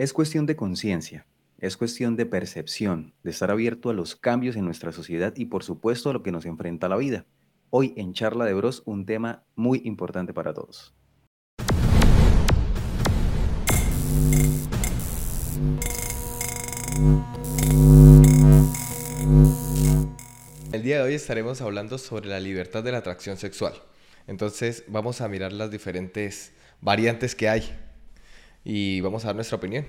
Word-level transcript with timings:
Es 0.00 0.14
cuestión 0.14 0.46
de 0.46 0.56
conciencia, 0.56 1.26
es 1.58 1.76
cuestión 1.76 2.16
de 2.16 2.24
percepción, 2.24 3.12
de 3.22 3.32
estar 3.32 3.50
abierto 3.50 3.90
a 3.90 3.92
los 3.92 4.16
cambios 4.16 4.56
en 4.56 4.64
nuestra 4.64 4.92
sociedad 4.92 5.34
y 5.36 5.44
por 5.44 5.62
supuesto 5.62 6.08
a 6.08 6.14
lo 6.14 6.22
que 6.22 6.32
nos 6.32 6.46
enfrenta 6.46 6.88
la 6.88 6.96
vida. 6.96 7.26
Hoy 7.68 7.92
en 7.98 8.14
Charla 8.14 8.46
de 8.46 8.54
Bros, 8.54 8.82
un 8.86 9.04
tema 9.04 9.44
muy 9.56 9.82
importante 9.84 10.32
para 10.32 10.54
todos. 10.54 10.94
El 20.72 20.82
día 20.82 20.96
de 20.96 21.02
hoy 21.02 21.12
estaremos 21.12 21.60
hablando 21.60 21.98
sobre 21.98 22.30
la 22.30 22.40
libertad 22.40 22.82
de 22.82 22.92
la 22.92 22.98
atracción 22.98 23.36
sexual. 23.36 23.74
Entonces 24.26 24.82
vamos 24.88 25.20
a 25.20 25.28
mirar 25.28 25.52
las 25.52 25.70
diferentes 25.70 26.54
variantes 26.80 27.34
que 27.34 27.50
hay 27.50 27.89
y 28.64 29.00
vamos 29.00 29.24
a 29.24 29.28
dar 29.28 29.36
nuestra 29.36 29.56
opinión. 29.58 29.84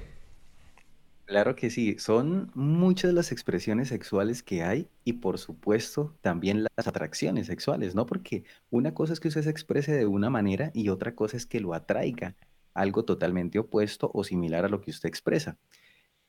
Claro 1.25 1.55
que 1.55 1.69
sí, 1.69 1.95
son 1.97 2.51
muchas 2.55 3.13
las 3.13 3.31
expresiones 3.31 3.87
sexuales 3.87 4.43
que 4.43 4.63
hay 4.63 4.89
y 5.05 5.13
por 5.13 5.37
supuesto 5.37 6.13
también 6.19 6.63
las 6.75 6.87
atracciones 6.87 7.47
sexuales, 7.47 7.95
¿no? 7.95 8.05
Porque 8.05 8.43
una 8.69 8.93
cosa 8.93 9.13
es 9.13 9.21
que 9.21 9.29
usted 9.29 9.43
se 9.43 9.49
exprese 9.49 9.93
de 9.93 10.05
una 10.05 10.29
manera 10.29 10.71
y 10.73 10.89
otra 10.89 11.15
cosa 11.15 11.37
es 11.37 11.45
que 11.45 11.61
lo 11.61 11.73
atraiga 11.73 12.35
algo 12.73 13.05
totalmente 13.05 13.59
opuesto 13.59 14.11
o 14.13 14.25
similar 14.25 14.65
a 14.65 14.69
lo 14.69 14.81
que 14.81 14.91
usted 14.91 15.07
expresa. 15.07 15.57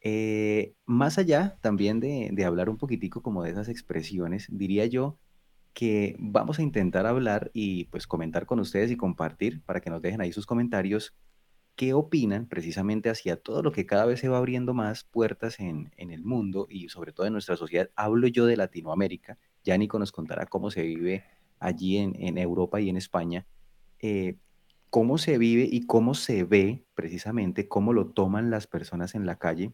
Eh, 0.01 0.75
más 0.85 1.19
allá 1.19 1.59
también 1.61 1.99
de, 1.99 2.31
de 2.33 2.45
hablar 2.45 2.69
un 2.69 2.79
poquitico 2.79 3.23
como 3.23 3.43
de 3.43 3.51
esas 3.51 3.69
expresiones, 3.69 4.47
diría 4.51 4.87
yo 4.87 5.19
que 5.73 6.17
vamos 6.21 6.61
a 6.61 6.63
intentar 6.63 7.07
hablar 7.07 7.51
y 7.55 7.87
pues 7.87 8.07
comentar 8.07 8.47
con 8.47 8.61
ustedes 8.61 8.91
y 8.93 8.97
compartir 8.97 9.63
para 9.63 9.81
que 9.81 9.91
nos 9.91 10.03
dejen 10.03 10.21
ahí 10.21 10.33
sus 10.33 10.47
comentarios 10.47 11.13
qué 11.83 11.95
opinan 11.95 12.47
precisamente 12.47 13.11
hacia 13.11 13.35
todo 13.35 13.61
lo 13.61 13.73
que 13.73 13.87
cada 13.87 14.07
vez 14.07 14.21
se 14.21 14.29
va 14.29 14.39
abriendo 14.39 14.73
más 14.73 15.03
puertas 15.03 15.59
en, 15.59 15.91
el 15.97 16.23
mundo 16.23 16.69
y 16.71 16.91
sobre 16.91 17.13
todo 17.13 17.27
en 17.27 17.33
nuestra 17.33 17.57
sociedad. 17.57 17.91
Hablo 17.97 18.29
yo 18.29 18.47
de 18.47 18.57
Latinoamérica, 18.57 19.37
ya 19.65 19.77
Nico 19.77 19.99
nos 19.99 20.13
contará 20.13 20.47
cómo 20.47 20.71
se 20.71 20.83
vive 20.83 21.25
allí 21.59 21.97
en, 21.97 22.39
Europa 22.39 22.81
y 22.81 22.89
en 22.89 22.97
España, 22.97 23.49
eh, 23.99 24.37
cómo 24.91 25.19
se 25.19 25.39
vive 25.39 25.69
y 25.69 25.85
cómo 25.85 26.15
se 26.15 26.45
ve 26.45 26.85
precisamente, 26.95 27.67
cómo 27.67 27.93
lo 27.93 28.07
toman 28.07 28.49
las 28.49 28.69
personas 28.69 29.17
en 29.17 29.27
la 29.27 29.35
calle, 29.35 29.73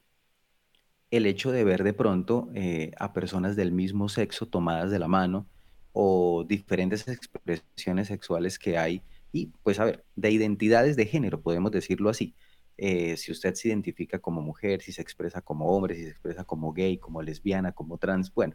el 1.11 1.27
hecho 1.27 1.53
de 1.53 1.63
ver 1.63 1.85
de 1.85 1.93
pronto 1.93 2.49
eh, 2.55 2.93
a 2.99 3.13
personas 3.13 3.55
del 3.55 3.71
mismo 3.71 4.09
sexo 4.09 4.47
tomadas 4.47 4.91
de 4.91 4.99
la 4.99 5.09
mano 5.09 5.47
o 5.93 6.47
diferentes 6.49 7.07
expresiones 7.07 8.09
sexuales 8.09 8.59
que 8.59 8.79
hay 8.79 9.03
y 9.33 9.47
pues 9.63 9.79
a 9.81 9.85
ver, 9.85 10.05
de 10.17 10.31
identidades 10.31 10.97
de 10.97 11.07
género, 11.07 11.41
podemos 11.41 11.71
decirlo 11.71 12.11
así. 12.11 12.35
Eh, 12.77 13.17
si 13.17 13.33
usted 13.33 13.55
se 13.55 13.69
identifica 13.69 14.21
como 14.21 14.41
mujer, 14.41 14.83
si 14.83 14.93
se 14.93 15.03
expresa 15.03 15.43
como 15.43 15.67
hombre, 15.67 15.97
si 15.97 16.05
se 16.05 16.11
expresa 16.11 16.45
como 16.45 16.73
gay, 16.73 16.99
como 16.99 17.23
lesbiana, 17.23 17.73
como 17.73 17.99
trans, 17.99 18.33
bueno. 18.33 18.55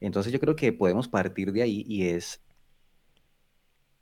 Entonces 0.00 0.32
yo 0.32 0.38
creo 0.38 0.54
que 0.54 0.72
podemos 0.72 1.08
partir 1.08 1.52
de 1.52 1.62
ahí 1.62 1.84
y 1.86 2.06
es 2.06 2.40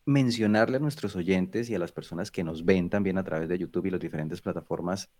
mencionarle 0.04 0.76
a 0.76 0.80
nuestros 0.80 1.16
oyentes 1.16 1.68
y 1.70 1.74
a 1.74 1.78
las 1.78 1.90
personas 1.90 2.30
que 2.30 2.44
nos 2.44 2.64
ven 2.64 2.90
también 2.90 3.18
a 3.18 3.24
través 3.24 3.48
de 3.48 3.58
YouTube 3.58 3.86
y 3.86 3.90
las 3.90 4.00
diferentes 4.00 4.40
plataformas. 4.40 5.10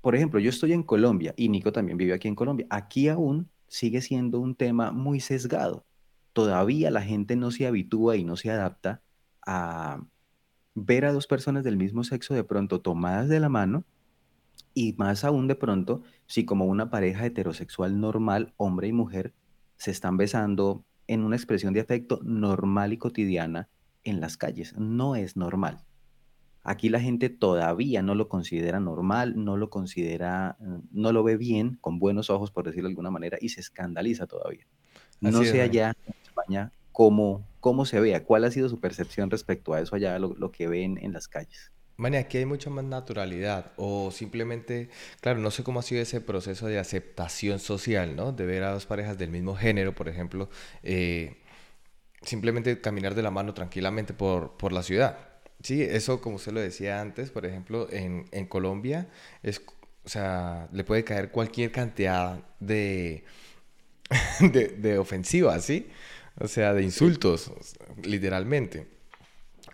Por 0.00 0.14
ejemplo, 0.14 0.38
yo 0.40 0.50
estoy 0.50 0.72
en 0.72 0.84
Colombia 0.84 1.34
y 1.36 1.48
Nico 1.48 1.72
también 1.72 1.98
vive 1.98 2.14
aquí 2.14 2.28
en 2.28 2.36
Colombia. 2.36 2.66
Aquí 2.70 3.08
aún 3.08 3.50
sigue 3.66 4.00
siendo 4.00 4.38
un 4.40 4.54
tema 4.54 4.92
muy 4.92 5.20
sesgado. 5.20 5.84
Todavía 6.32 6.90
la 6.90 7.02
gente 7.02 7.36
no 7.36 7.50
se 7.50 7.66
habitúa 7.66 8.16
y 8.16 8.24
no 8.24 8.36
se 8.36 8.50
adapta 8.50 9.02
a 9.48 10.02
ver 10.74 11.06
a 11.06 11.12
dos 11.12 11.26
personas 11.26 11.64
del 11.64 11.78
mismo 11.78 12.04
sexo 12.04 12.34
de 12.34 12.44
pronto 12.44 12.82
tomadas 12.82 13.30
de 13.30 13.40
la 13.40 13.48
mano 13.48 13.84
y 14.74 14.92
más 14.98 15.24
aún 15.24 15.48
de 15.48 15.54
pronto 15.54 16.02
si 16.26 16.44
como 16.44 16.66
una 16.66 16.90
pareja 16.90 17.24
heterosexual 17.24 17.98
normal, 17.98 18.52
hombre 18.58 18.88
y 18.88 18.92
mujer, 18.92 19.32
se 19.78 19.90
están 19.90 20.18
besando 20.18 20.84
en 21.06 21.24
una 21.24 21.36
expresión 21.36 21.72
de 21.72 21.80
afecto 21.80 22.20
normal 22.22 22.92
y 22.92 22.98
cotidiana 22.98 23.70
en 24.04 24.20
las 24.20 24.36
calles. 24.36 24.76
No 24.76 25.16
es 25.16 25.34
normal. 25.34 25.78
Aquí 26.62 26.90
la 26.90 27.00
gente 27.00 27.30
todavía 27.30 28.02
no 28.02 28.14
lo 28.14 28.28
considera 28.28 28.80
normal, 28.80 29.42
no 29.42 29.56
lo 29.56 29.70
considera, 29.70 30.58
no 30.90 31.12
lo 31.12 31.24
ve 31.24 31.38
bien, 31.38 31.78
con 31.80 31.98
buenos 31.98 32.28
ojos, 32.28 32.50
por 32.50 32.66
decirlo 32.66 32.88
de 32.88 32.92
alguna 32.92 33.10
manera, 33.10 33.38
y 33.40 33.48
se 33.48 33.62
escandaliza 33.62 34.26
todavía. 34.26 34.66
No 35.22 35.42
sé 35.42 35.62
allá 35.62 35.94
en 36.06 36.14
España 36.22 36.72
cómo, 36.98 37.46
cómo 37.60 37.84
se 37.84 38.00
vea, 38.00 38.24
cuál 38.24 38.42
ha 38.42 38.50
sido 38.50 38.68
su 38.68 38.80
percepción 38.80 39.30
respecto 39.30 39.72
a 39.72 39.80
eso 39.80 39.94
allá, 39.94 40.18
lo, 40.18 40.50
que 40.50 40.66
ven 40.66 40.98
en 41.00 41.12
las 41.12 41.28
calles. 41.28 41.70
Mani, 41.96 42.16
aquí 42.16 42.38
hay 42.38 42.44
mucha 42.44 42.70
más 42.70 42.84
naturalidad 42.84 43.70
o 43.76 44.10
simplemente, 44.10 44.90
claro, 45.20 45.38
no 45.38 45.52
sé 45.52 45.62
cómo 45.62 45.78
ha 45.78 45.84
sido 45.84 46.02
ese 46.02 46.20
proceso 46.20 46.66
de 46.66 46.80
aceptación 46.80 47.60
social, 47.60 48.16
¿no? 48.16 48.32
De 48.32 48.46
ver 48.46 48.64
a 48.64 48.72
dos 48.72 48.86
parejas 48.86 49.16
del 49.16 49.30
mismo 49.30 49.54
género, 49.54 49.94
por 49.94 50.08
ejemplo, 50.08 50.50
eh, 50.82 51.36
simplemente 52.22 52.80
caminar 52.80 53.14
de 53.14 53.22
la 53.22 53.30
mano 53.30 53.54
tranquilamente 53.54 54.12
por, 54.12 54.56
por 54.56 54.72
la 54.72 54.82
ciudad. 54.82 55.18
Sí, 55.62 55.80
eso 55.84 56.20
como 56.20 56.34
usted 56.34 56.50
lo 56.50 56.58
decía 56.58 57.00
antes, 57.00 57.30
por 57.30 57.46
ejemplo, 57.46 57.86
en, 57.92 58.24
en 58.32 58.46
Colombia, 58.46 59.06
es, 59.44 59.62
o 60.04 60.08
sea, 60.08 60.68
le 60.72 60.82
puede 60.82 61.04
caer 61.04 61.30
cualquier 61.30 61.70
cantidad 61.70 62.42
de, 62.58 63.22
de, 64.40 64.98
ofensivas, 64.98 65.64
¿sí? 65.64 65.86
O 66.40 66.48
sea, 66.48 66.72
de 66.74 66.82
insultos, 66.82 67.50
literalmente. 68.02 68.86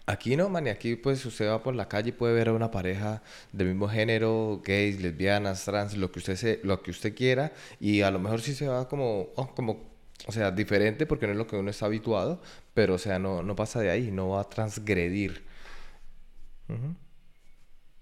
Aquí 0.07 0.37
no, 0.37 0.51
man, 0.51 0.67
y 0.67 0.71
aquí 0.71 0.97
pues 0.97 1.25
usted 1.25 1.49
va 1.49 1.63
por 1.63 1.75
la 1.75 1.89
calle 1.89 2.11
y 2.11 2.13
puede 2.13 2.35
ver 2.35 2.49
a 2.49 2.53
una 2.53 2.71
pareja 2.71 3.23
del 3.53 3.69
mismo 3.69 3.89
género, 3.89 4.61
gays, 4.63 5.01
lesbianas, 5.01 5.65
trans, 5.65 5.97
lo 5.97 6.13
que 6.13 6.19
usted 6.19 6.37
se, 6.37 6.61
lo 6.63 6.83
que 6.83 6.91
usted 6.91 7.15
quiera, 7.15 7.53
y 7.81 8.03
a 8.03 8.11
lo 8.11 8.19
mejor 8.19 8.43
sí 8.43 8.55
se 8.55 8.69
va 8.69 8.87
como, 8.87 9.29
oh, 9.37 9.55
como, 9.55 9.91
o 10.27 10.33
sea, 10.33 10.51
diferente 10.51 11.07
porque 11.07 11.27
no 11.27 11.33
es 11.33 11.39
lo 11.39 11.47
que 11.47 11.57
uno 11.57 11.71
está 11.71 11.87
habituado, 11.87 12.43
pero 12.75 12.95
o 12.95 12.99
sea, 12.99 13.19
no, 13.19 13.43
no 13.43 13.57
pasa 13.57 13.81
de 13.81 13.91
ahí, 13.91 14.11
no 14.11 14.31
va 14.31 14.43
a 14.43 14.45
transgredir. 14.49 15.43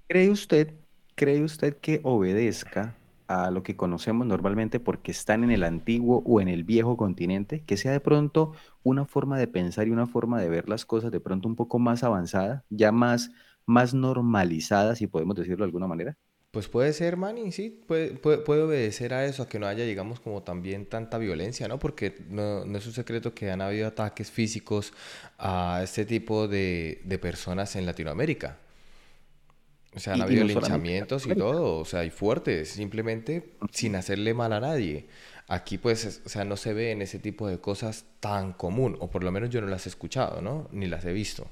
¿Cree 0.08 0.30
usted, 0.30 0.74
cree 1.14 1.42
usted 1.42 1.76
que 1.78 2.00
obedezca 2.02 2.96
a 3.32 3.50
lo 3.50 3.62
que 3.62 3.76
conocemos 3.76 4.26
normalmente 4.26 4.81
porque 4.81 5.10
están 5.10 5.44
en 5.44 5.50
el 5.50 5.65
antiguo 5.65 6.22
o 6.26 6.41
en 6.41 6.48
el 6.48 6.65
viejo 6.65 6.97
continente, 6.97 7.62
que 7.65 7.76
sea 7.76 7.93
de 7.93 8.00
pronto 8.00 8.53
una 8.82 9.06
forma 9.06 9.38
de 9.38 9.48
pensar 9.48 9.88
y 9.88 9.91
una 9.91 10.06
forma 10.06 10.41
de 10.41 10.48
ver 10.48 10.69
las 10.69 10.84
cosas 10.84 11.10
de 11.10 11.20
pronto 11.20 11.48
un 11.48 11.56
poco 11.56 11.78
más 11.78 12.03
avanzada, 12.03 12.65
ya 12.70 12.93
más, 12.93 13.31
más 13.66 13.94
normalizada, 13.94 14.97
si 14.97 15.06
podemos 15.06 15.37
decirlo 15.37 15.65
de 15.65 15.69
alguna 15.69 15.87
manera? 15.87 16.16
Pues 16.53 16.69
puede 16.69 16.93
ser, 16.93 17.16
Manny, 17.16 17.50
sí, 17.50 17.70
puede, 17.70 18.10
puede, 18.12 18.62
obedecer 18.62 19.15
a 19.15 19.25
eso, 19.25 19.43
a 19.43 19.49
que 19.49 19.59
no 19.59 19.66
haya, 19.66 19.84
digamos, 19.84 20.20
como 20.20 20.43
también 20.43 20.84
tanta 20.84 21.16
violencia, 21.16 21.66
¿no? 21.66 21.78
Porque 21.78 22.14
no, 22.28 22.66
no 22.66 22.76
es 22.76 22.87
un 22.87 22.93
secreto 22.93 23.32
que 23.32 23.50
han 23.50 23.62
habido 23.62 23.88
ataques 23.88 24.31
físicos 24.31 24.93
a 25.38 25.81
este 25.82 26.04
tipo 26.04 26.49
de, 26.49 27.00
de 27.04 27.19
personas 27.19 27.75
en 27.76 27.87
Latinoamérica. 27.87 28.59
O 29.94 30.00
sea, 30.00 30.14
han 30.14 30.22
habido 30.22 30.44
linchamientos 30.44 31.26
y 31.26 31.34
todo, 31.34 31.78
o 31.78 31.84
sea, 31.84 32.04
y 32.04 32.10
fuertes, 32.10 32.70
simplemente 32.70 33.53
sin 33.70 33.94
hacerle 33.94 34.32
mal 34.32 34.53
a 34.53 34.60
nadie. 34.60 35.06
Aquí, 35.48 35.76
pues, 35.76 36.22
o 36.25 36.28
sea, 36.28 36.44
no 36.44 36.56
se 36.56 36.72
ve 36.72 36.92
en 36.92 37.03
ese 37.03 37.19
tipo 37.19 37.47
de 37.47 37.58
cosas 37.58 38.06
tan 38.20 38.54
común, 38.54 38.97
o 39.00 39.10
por 39.10 39.22
lo 39.22 39.31
menos 39.31 39.50
yo 39.50 39.60
no 39.60 39.66
las 39.66 39.86
he 39.86 39.91
escuchado, 39.91 40.41
¿no? 40.41 40.69
Ni 40.72 40.86
las 40.86 41.04
he 41.04 41.12
visto. 41.12 41.47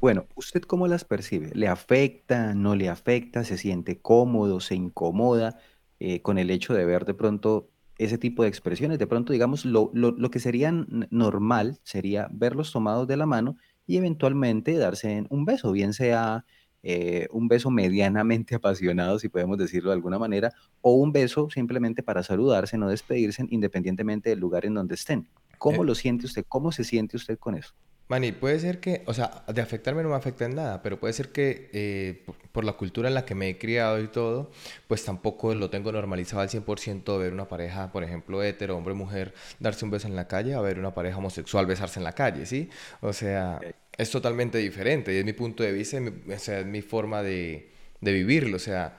Bueno, 0.00 0.24
¿usted 0.36 0.62
cómo 0.62 0.86
las 0.86 1.04
percibe? 1.04 1.50
¿Le 1.52 1.68
afecta, 1.68 2.54
no 2.54 2.74
le 2.74 2.88
afecta? 2.88 3.44
¿Se 3.44 3.58
siente 3.58 4.00
cómodo, 4.00 4.60
se 4.60 4.74
incomoda 4.74 5.58
eh, 5.98 6.22
con 6.22 6.38
el 6.38 6.48
hecho 6.48 6.72
de 6.72 6.86
ver 6.86 7.04
de 7.04 7.12
pronto 7.12 7.68
ese 7.98 8.16
tipo 8.16 8.42
de 8.42 8.48
expresiones? 8.48 8.98
De 8.98 9.06
pronto, 9.06 9.34
digamos, 9.34 9.66
lo, 9.66 9.90
lo, 9.92 10.12
lo 10.12 10.30
que 10.30 10.40
sería 10.40 10.72
normal 10.72 11.78
sería 11.82 12.28
verlos 12.32 12.72
tomados 12.72 13.06
de 13.06 13.18
la 13.18 13.26
mano 13.26 13.58
y 13.86 13.98
eventualmente 13.98 14.78
darse 14.78 15.26
un 15.28 15.44
beso, 15.44 15.72
bien 15.72 15.92
sea 15.92 16.46
eh, 16.82 17.26
un 17.30 17.48
beso 17.48 17.70
medianamente 17.70 18.54
apasionado, 18.56 19.18
si 19.18 19.28
podemos 19.28 19.58
decirlo 19.58 19.90
de 19.90 19.96
alguna 19.96 20.18
manera, 20.18 20.52
o 20.80 20.94
un 20.94 21.12
beso 21.12 21.50
simplemente 21.50 22.02
para 22.02 22.22
saludarse, 22.22 22.78
no 22.78 22.88
despedirse, 22.88 23.46
independientemente 23.50 24.30
del 24.30 24.40
lugar 24.40 24.66
en 24.66 24.74
donde 24.74 24.94
estén. 24.94 25.26
¿Cómo 25.58 25.82
eh 25.82 25.86
lo 25.86 25.94
siente 25.94 26.26
usted? 26.26 26.44
¿Cómo 26.48 26.72
se 26.72 26.84
siente 26.84 27.16
usted 27.16 27.38
con 27.38 27.54
eso? 27.54 27.74
Manny, 28.10 28.32
puede 28.32 28.58
ser 28.58 28.80
que, 28.80 29.04
o 29.06 29.14
sea, 29.14 29.44
de 29.46 29.62
afectarme 29.62 30.02
no 30.02 30.08
me 30.08 30.16
afecta 30.16 30.44
en 30.44 30.56
nada, 30.56 30.82
pero 30.82 30.98
puede 30.98 31.12
ser 31.12 31.30
que 31.30 31.70
eh, 31.72 32.26
por 32.50 32.64
la 32.64 32.72
cultura 32.72 33.06
en 33.06 33.14
la 33.14 33.24
que 33.24 33.36
me 33.36 33.48
he 33.48 33.56
criado 33.56 34.00
y 34.00 34.08
todo, 34.08 34.50
pues 34.88 35.04
tampoco 35.04 35.54
lo 35.54 35.70
tengo 35.70 35.92
normalizado 35.92 36.42
al 36.42 36.48
100% 36.48 37.18
ver 37.20 37.32
una 37.32 37.46
pareja, 37.46 37.92
por 37.92 38.02
ejemplo, 38.02 38.42
hetero, 38.42 38.76
hombre, 38.76 38.94
mujer, 38.94 39.32
darse 39.60 39.84
un 39.84 39.92
beso 39.92 40.08
en 40.08 40.16
la 40.16 40.26
calle, 40.26 40.54
a 40.54 40.60
ver 40.60 40.80
una 40.80 40.92
pareja 40.92 41.18
homosexual 41.18 41.66
besarse 41.66 42.00
en 42.00 42.04
la 42.04 42.12
calle, 42.12 42.46
¿sí? 42.46 42.68
O 43.00 43.12
sea, 43.12 43.60
es 44.00 44.10
totalmente 44.10 44.58
diferente 44.58 45.14
y 45.14 45.18
es 45.18 45.24
mi 45.24 45.32
punto 45.32 45.62
de 45.62 45.72
vista, 45.72 45.98
o 45.98 46.38
sea, 46.38 46.60
es 46.60 46.66
mi 46.66 46.80
forma 46.80 47.22
de, 47.22 47.70
de 48.00 48.12
vivirlo, 48.12 48.56
o 48.56 48.60
sea, 48.60 48.98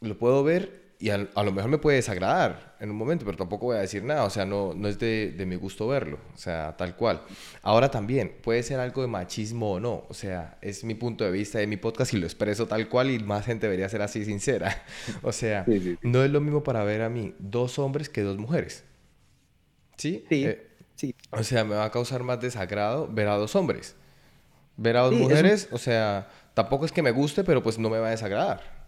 lo 0.00 0.18
puedo 0.18 0.44
ver 0.44 0.82
y 0.98 1.10
a, 1.10 1.18
lo 1.18 1.52
mejor 1.52 1.68
me 1.68 1.78
puede 1.78 1.96
desagradar 1.96 2.76
en 2.78 2.90
un 2.90 2.96
momento, 2.96 3.24
pero 3.24 3.36
tampoco 3.36 3.66
voy 3.66 3.76
a 3.76 3.80
decir 3.80 4.04
nada, 4.04 4.24
o 4.24 4.30
sea, 4.30 4.44
no, 4.44 4.72
no 4.72 4.86
es 4.88 5.00
de, 5.00 5.32
de, 5.36 5.46
mi 5.46 5.56
gusto 5.56 5.88
verlo, 5.88 6.18
o 6.32 6.36
sea, 6.36 6.76
tal 6.76 6.94
cual. 6.94 7.22
Ahora 7.62 7.90
también, 7.90 8.36
puede 8.40 8.62
ser 8.62 8.78
algo 8.78 9.02
de 9.02 9.08
machismo 9.08 9.72
o 9.72 9.80
no, 9.80 10.04
o 10.08 10.14
sea, 10.14 10.58
es 10.60 10.84
mi 10.84 10.94
punto 10.94 11.24
de 11.24 11.32
vista 11.32 11.58
de 11.58 11.66
mi 11.66 11.76
podcast 11.76 12.12
y 12.12 12.18
lo 12.18 12.26
expreso 12.26 12.68
tal 12.68 12.88
cual 12.88 13.10
y 13.10 13.18
más 13.18 13.46
gente 13.46 13.66
debería 13.66 13.88
ser 13.88 14.02
así 14.02 14.24
sincera. 14.24 14.84
O 15.22 15.32
sea, 15.32 15.64
no 16.02 16.22
es 16.22 16.30
lo 16.30 16.40
mismo 16.40 16.62
para 16.62 16.84
ver 16.84 17.02
a 17.02 17.08
mí 17.08 17.34
dos 17.38 17.78
hombres 17.78 18.08
que 18.08 18.20
dos 18.22 18.38
mujeres. 18.38 18.84
¿Sí? 19.96 20.24
Sí. 20.28 20.44
Eh, 20.44 20.68
sí. 20.94 21.14
O 21.30 21.42
sea, 21.42 21.64
me 21.64 21.74
va 21.74 21.86
a 21.86 21.90
causar 21.90 22.22
más 22.22 22.40
desagrado 22.40 23.08
ver 23.10 23.28
a 23.28 23.36
dos 23.36 23.56
hombres. 23.56 23.96
Ver 24.76 24.96
a 24.96 25.02
dos 25.02 25.14
mujeres, 25.14 25.68
o 25.72 25.78
sea, 25.78 26.28
tampoco 26.54 26.84
es 26.84 26.92
que 26.92 27.02
me 27.02 27.10
guste, 27.10 27.44
pero 27.44 27.62
pues 27.62 27.78
no 27.78 27.90
me 27.90 27.98
va 27.98 28.08
a 28.08 28.10
desagradar. 28.10 28.82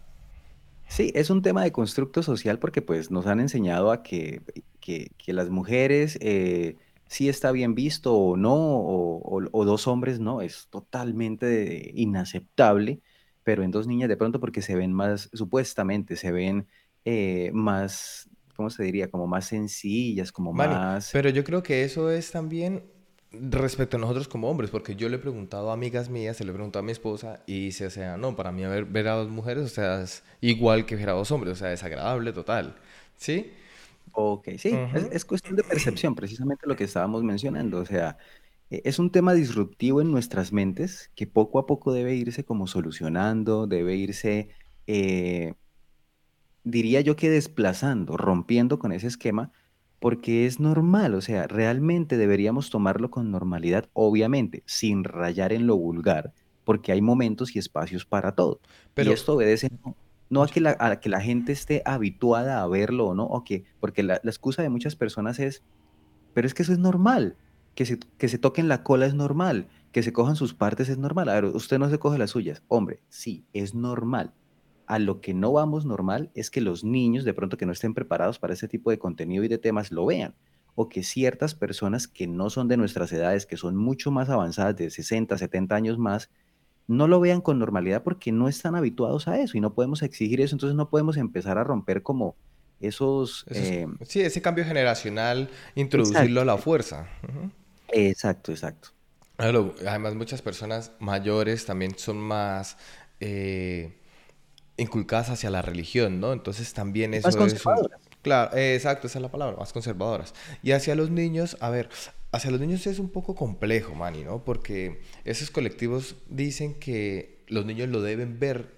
Sí, 0.87 1.11
es 1.15 1.29
un 1.29 1.41
tema 1.41 1.63
de 1.63 1.71
constructo 1.71 2.23
social 2.23 2.59
porque 2.59 2.81
pues 2.81 3.11
nos 3.11 3.25
han 3.27 3.39
enseñado 3.39 3.91
a 3.91 4.03
que, 4.03 4.41
que, 4.79 5.33
las 5.33 5.49
mujeres 5.49 6.17
eh, 6.21 6.77
sí 7.07 7.27
está 7.27 7.51
bien 7.51 7.73
visto 7.75 8.13
o 8.13 8.37
no, 8.37 8.53
o, 8.55 9.65
dos 9.65 9.87
hombres 9.87 10.19
no, 10.19 10.41
es 10.41 10.67
totalmente 10.69 11.91
inaceptable, 11.95 13.01
pero 13.43 13.63
en 13.63 13.71
dos 13.71 13.87
niñas 13.87 14.09
de 14.09 14.17
pronto 14.17 14.39
porque 14.39 14.61
se 14.61 14.75
ven 14.75 14.93
más, 14.93 15.29
supuestamente, 15.33 16.15
se 16.15 16.31
ven 16.31 16.67
eh, 17.03 17.49
más, 17.53 18.29
¿cómo 18.55 18.69
se 18.69 18.83
diría? 18.83 19.09
Como 19.09 19.27
más 19.27 19.47
sencillas, 19.47 20.31
como 20.31 20.53
más... 20.53 21.09
Pero 21.11 21.29
yo 21.29 21.43
creo 21.43 21.63
que 21.63 21.83
eso 21.83 22.11
es 22.11 22.31
también 22.31 22.83
respecto 23.41 23.97
a 23.97 23.99
nosotros 23.99 24.27
como 24.27 24.49
hombres, 24.49 24.69
porque 24.69 24.95
yo 24.95 25.09
le 25.09 25.17
he 25.17 25.19
preguntado 25.19 25.69
a 25.69 25.73
amigas 25.73 26.09
mías, 26.09 26.37
se 26.37 26.43
le 26.43 26.51
he 26.51 26.53
preguntado 26.53 26.81
a 26.81 26.85
mi 26.85 26.91
esposa 26.91 27.41
y 27.45 27.65
dice, 27.65 27.87
o 27.87 27.89
sea, 27.89 28.17
no, 28.17 28.35
para 28.35 28.51
mí 28.51 28.65
ver, 28.65 28.85
ver 28.85 29.07
a 29.07 29.13
dos 29.13 29.29
mujeres, 29.29 29.63
o 29.65 29.69
sea, 29.69 30.01
es 30.01 30.23
igual 30.41 30.85
que 30.85 30.95
ver 30.95 31.09
a 31.09 31.13
dos 31.13 31.31
hombres, 31.31 31.53
o 31.53 31.55
sea, 31.55 31.73
es 31.73 31.83
agradable 31.83 32.33
total, 32.33 32.75
¿sí? 33.17 33.51
Ok, 34.13 34.49
sí, 34.57 34.71
es, 35.11 35.25
cuestión 35.25 35.55
de 35.55 35.63
percepción, 35.63 36.15
precisamente 36.15 36.67
lo 36.67 36.75
que 36.75 36.85
estábamos 36.85 37.23
mencionando, 37.23 37.79
o 37.79 37.85
sea, 37.85 38.17
e, 38.69 38.81
es 38.85 38.99
un 38.99 39.11
tema 39.11 39.33
disruptivo 39.33 40.01
en 40.01 40.11
nuestras 40.11 40.53
mentes 40.53 41.11
que 41.15 41.27
poco 41.27 41.59
a 41.59 41.65
poco 41.65 41.93
debe 41.93 42.15
irse 42.15 42.45
como 42.45 42.67
solucionando, 42.67 43.67
debe 43.67 43.95
irse, 43.95 44.49
eh, 44.87 45.53
diría 46.63 47.01
yo 47.01 47.15
que 47.15 47.29
desplazando, 47.29 48.17
rompiendo 48.17 48.79
con 48.79 48.91
ese 48.91 49.07
esquema 49.07 49.51
porque 49.99 50.45
es 50.45 50.59
normal, 50.59 51.15
o 51.15 51.21
sea, 51.21 51.47
realmente 51.47 52.17
deberíamos 52.17 52.69
tomarlo 52.69 53.09
con 53.09 53.31
normalidad, 53.31 53.89
obviamente, 53.93 54.63
sin 54.65 55.03
rayar 55.03 55.53
en 55.53 55.67
lo 55.67 55.77
vulgar, 55.77 56.33
porque 56.63 56.91
hay 56.91 57.01
momentos 57.01 57.55
y 57.55 57.59
espacios 57.59 58.05
para 58.05 58.33
todo. 58.33 58.59
Pero, 58.93 59.11
y 59.11 59.13
esto 59.13 59.33
obedece 59.33 59.69
no, 60.29 60.43
a, 60.43 60.47
que 60.47 60.59
la, 60.59 60.99
que 60.99 61.09
la 61.09 61.21
gente 61.21 61.51
esté 61.51 61.81
habituada 61.85 62.61
a 62.61 62.67
verlo 62.67 63.07
o 63.07 63.15
no, 63.15 63.25
o 63.25 63.43
que, 63.43 63.63
porque 63.79 64.03
la, 64.03 64.15
excusa 64.15 64.61
de 64.61 64.69
muchas 64.69 64.95
personas 64.95 65.39
es, 65.39 65.63
pero 66.33 66.47
es 66.47 66.53
que 66.53 66.63
eso 66.63 66.73
es 66.73 66.79
normal, 66.79 67.37
que 67.73 67.85
se, 67.85 67.99
que 68.17 68.27
se 68.27 68.37
toquen 68.37 68.67
la 68.67 68.83
cola 68.83 69.05
es 69.05 69.13
normal, 69.13 69.67
que 69.91 70.03
se 70.03 70.13
cojan 70.13 70.35
sus 70.35 70.53
partes 70.53 70.89
es 70.89 70.97
normal. 70.97 71.29
A 71.29 71.33
ver, 71.35 71.45
usted 71.45 71.79
no 71.79 71.89
se 71.89 71.99
coge 71.99 72.17
las 72.17 72.31
suyas. 72.31 72.63
Hombre, 72.67 72.99
sí, 73.09 73.45
es 73.53 73.73
normal 73.73 74.33
a 74.87 74.99
lo 74.99 75.21
que 75.21 75.33
no 75.33 75.51
vamos 75.51 75.85
normal 75.85 76.31
es 76.35 76.49
que 76.49 76.61
los 76.61 76.83
niños, 76.83 77.23
de 77.23 77.33
pronto 77.33 77.57
que 77.57 77.65
no 77.65 77.71
estén 77.71 77.93
preparados 77.93 78.39
para 78.39 78.53
ese 78.53 78.67
tipo 78.67 78.91
de 78.91 78.99
contenido 78.99 79.43
y 79.43 79.47
de 79.47 79.57
temas, 79.57 79.91
lo 79.91 80.05
vean. 80.05 80.35
O 80.75 80.89
que 80.89 81.03
ciertas 81.03 81.55
personas 81.55 82.07
que 82.07 82.27
no 82.27 82.49
son 82.49 82.67
de 82.67 82.77
nuestras 82.77 83.11
edades, 83.11 83.45
que 83.45 83.57
son 83.57 83.75
mucho 83.77 84.11
más 84.11 84.29
avanzadas, 84.29 84.75
de 84.75 84.89
60, 84.89 85.37
70 85.37 85.75
años 85.75 85.97
más, 85.97 86.29
no 86.87 87.07
lo 87.07 87.19
vean 87.19 87.41
con 87.41 87.57
normalidad 87.57 88.03
porque 88.03 88.31
no 88.31 88.47
están 88.47 88.75
habituados 88.75 89.27
a 89.27 89.39
eso 89.39 89.57
y 89.57 89.61
no 89.61 89.73
podemos 89.73 90.03
exigir 90.03 90.41
eso. 90.41 90.55
Entonces 90.55 90.75
no 90.75 90.89
podemos 90.89 91.17
empezar 91.17 91.57
a 91.57 91.63
romper 91.63 92.03
como 92.03 92.35
esos... 92.79 93.45
Eh, 93.49 93.87
sí, 94.03 94.21
ese 94.21 94.41
cambio 94.41 94.65
generacional, 94.65 95.49
introducirlo 95.75 96.41
a 96.41 96.45
la 96.45 96.57
fuerza. 96.57 97.07
Exacto, 97.87 98.51
exacto. 98.51 98.89
Además, 99.37 100.15
muchas 100.15 100.41
personas 100.41 100.91
mayores 100.99 101.65
también 101.65 101.97
son 101.97 102.17
más... 102.17 102.77
Eh, 103.19 103.97
inculcadas 104.77 105.29
hacia 105.29 105.49
la 105.49 105.61
religión, 105.61 106.19
¿no? 106.19 106.33
Entonces 106.33 106.73
también 106.73 107.13
eso 107.13 107.27
más 107.27 107.35
conservadoras. 107.35 107.99
Claro, 108.21 108.57
exacto, 108.57 109.07
esa 109.07 109.19
es 109.19 109.21
la 109.21 109.29
palabra, 109.29 109.57
más 109.57 109.71
conservadoras. 109.71 110.33
Y 110.63 110.71
hacia 110.71 110.95
los 110.95 111.11
niños, 111.11 111.57
a 111.59 111.69
ver, 111.69 111.89
hacia 112.31 112.51
los 112.51 112.59
niños 112.59 112.87
es 112.87 112.99
un 112.99 113.09
poco 113.09 113.35
complejo, 113.35 113.93
Manny, 113.93 114.23
¿no? 114.23 114.43
Porque 114.43 115.01
esos 115.23 115.51
colectivos 115.51 116.15
dicen 116.27 116.73
que 116.73 117.43
los 117.47 117.65
niños 117.65 117.89
lo 117.89 118.01
deben 118.01 118.39
ver 118.39 118.75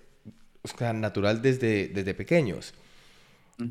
o 0.62 0.78
sea, 0.78 0.94
natural 0.94 1.42
desde, 1.42 1.88
desde 1.88 2.14
pequeños. 2.14 2.74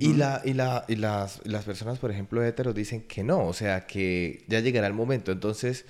y, 0.01 0.15
la, 0.15 0.43
y, 0.45 0.55
la, 0.55 0.85
y 0.89 0.97
las, 0.97 1.41
las 1.45 1.65
personas, 1.65 1.99
por 1.99 2.11
ejemplo, 2.11 2.43
heteros 2.43 2.75
dicen 2.75 3.03
que 3.03 3.23
no, 3.23 3.47
o 3.47 3.53
sea, 3.53 3.87
que 3.87 4.45
ya 4.49 4.61
llegará 4.61 4.87
el 4.87 4.95
momento. 4.95 5.31
Entonces, 5.31 5.85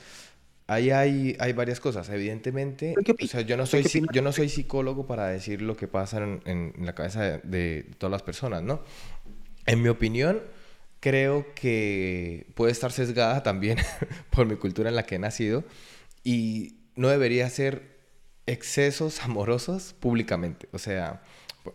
Ahí 0.68 0.90
hay, 0.90 1.36
hay 1.38 1.52
varias 1.52 1.78
cosas. 1.78 2.08
Evidentemente, 2.08 2.94
o 3.22 3.26
sea, 3.26 3.42
yo 3.42 3.56
no 3.56 3.66
soy, 3.66 3.84
yo 4.12 4.22
no 4.22 4.32
soy 4.32 4.48
psicólogo 4.48 5.06
para 5.06 5.28
decir 5.28 5.62
lo 5.62 5.76
que 5.76 5.86
pasa 5.86 6.18
en, 6.18 6.42
en 6.44 6.86
la 6.86 6.94
cabeza 6.94 7.38
de, 7.38 7.86
todas 7.98 8.10
las 8.10 8.22
personas, 8.22 8.62
¿no? 8.62 8.82
En 9.66 9.82
mi 9.82 9.88
opinión, 9.88 10.42
creo 11.00 11.54
que 11.54 12.46
puede 12.54 12.72
estar 12.72 12.90
sesgada 12.90 13.42
también 13.42 13.78
por 14.30 14.46
mi 14.46 14.56
cultura 14.56 14.88
en 14.88 14.96
la 14.96 15.04
que 15.04 15.16
he 15.16 15.18
nacido 15.18 15.64
y 16.24 16.78
no 16.96 17.08
debería 17.08 17.48
ser 17.48 17.96
excesos 18.46 19.20
amorosos 19.24 19.92
públicamente. 19.92 20.68
O 20.72 20.78
sea, 20.78 21.22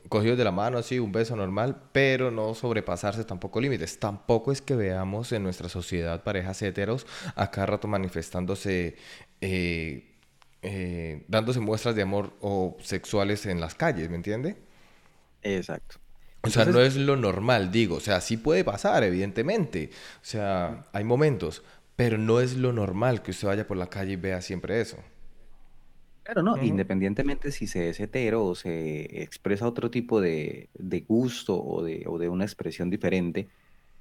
cogidos 0.10 0.38
de 0.38 0.44
la 0.44 0.52
mano, 0.52 0.82
sí, 0.84 1.00
un 1.00 1.12
beso 1.12 1.36
normal, 1.36 1.82
pero 1.92 2.32
no 2.32 2.54
sobrepasarse 2.54 3.24
tampoco 3.24 3.60
límites. 3.62 4.00
Tampoco 4.00 4.52
es 4.52 4.62
que 4.62 4.76
veamos 4.76 5.32
en 5.32 5.44
nuestra 5.44 5.70
sociedad 5.70 6.24
parejas 6.24 6.62
heteros 6.62 7.06
a 7.36 7.52
cada 7.52 7.68
rato 7.68 7.88
manifestándose, 7.88 8.96
eh, 9.42 10.16
eh, 10.62 11.24
dándose 11.28 11.60
muestras 11.60 11.96
de 11.96 12.02
amor 12.02 12.34
o 12.42 12.78
sexuales 12.82 13.46
en 13.46 13.60
las 13.60 13.76
calles, 13.76 14.10
¿me 14.10 14.16
entiende? 14.16 14.58
Exacto. 15.44 15.98
O 16.44 16.50
sea, 16.50 16.66
no 16.66 16.82
es 16.82 16.96
lo 16.96 17.16
normal, 17.16 17.72
digo. 17.72 17.98
O 17.98 18.00
sea, 18.00 18.20
sí 18.20 18.38
puede 18.38 18.64
pasar, 18.64 19.04
evidentemente. 19.04 19.92
O 20.16 20.26
sea, 20.26 20.86
hay 20.92 21.04
momentos, 21.04 21.64
pero 21.96 22.18
no 22.18 22.40
es 22.40 22.56
lo 22.56 22.74
normal 22.74 23.22
que 23.22 23.32
usted 23.32 23.48
vaya 23.48 23.68
por 23.68 23.78
la 23.78 23.88
calle 23.88 24.14
y 24.14 24.16
vea 24.16 24.42
siempre 24.42 24.82
eso. 24.82 24.98
Claro, 26.24 26.44
no, 26.44 26.62
independientemente 26.62 27.52
si 27.52 27.66
se 27.66 27.90
es 27.90 28.00
hetero 28.00 28.46
o 28.46 28.56
se 28.56 29.24
expresa 29.24 29.68
otro 29.68 29.90
tipo 29.90 30.22
de, 30.22 30.70
gusto 31.08 31.62
o 31.62 31.84
de, 31.84 32.04
o 32.08 32.20
de 32.20 32.30
una 32.30 32.46
expresión 32.46 32.92
diferente, 32.92 33.50